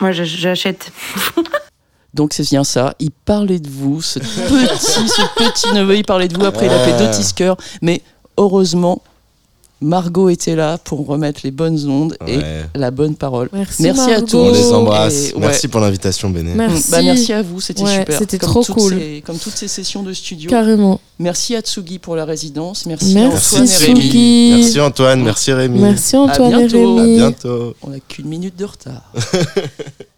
[0.00, 0.92] Moi, j'ach- j'achète.
[2.14, 2.94] Donc c'est bien ça.
[3.00, 6.44] Il parlait de vous, ce petit, ce petit neveu, il parlait de vous.
[6.44, 7.54] Après, il a fait deux.
[7.82, 8.02] Mais
[8.36, 9.02] heureusement,
[9.80, 12.40] Margot était là pour remettre les bonnes ondes et
[12.74, 13.48] la bonne parole.
[13.52, 14.36] Merci, Merci à tous.
[14.36, 15.30] On les embrasse.
[15.30, 15.40] Et ouais.
[15.40, 16.52] Merci pour l'invitation, Béné.
[16.54, 16.90] Merci.
[16.90, 18.18] Bah, merci à vous, c'était Ouais, super.
[18.18, 18.98] c'était Comme trop toutes cool.
[18.98, 20.50] ces- comme toutes ces sessions de studio.
[20.50, 21.00] Carrément.
[21.20, 22.86] Merci à Tsugi pour la résidence.
[22.86, 24.50] Merci, Merci, à Antoine et Rémi.
[24.56, 25.78] Merci Antoine, merci Rémi.
[25.80, 26.98] Merci Antoine et bientôt.
[26.98, 27.16] À Rémi.
[27.16, 27.74] bientôt.
[27.82, 29.12] On n'a qu'une minute de retard.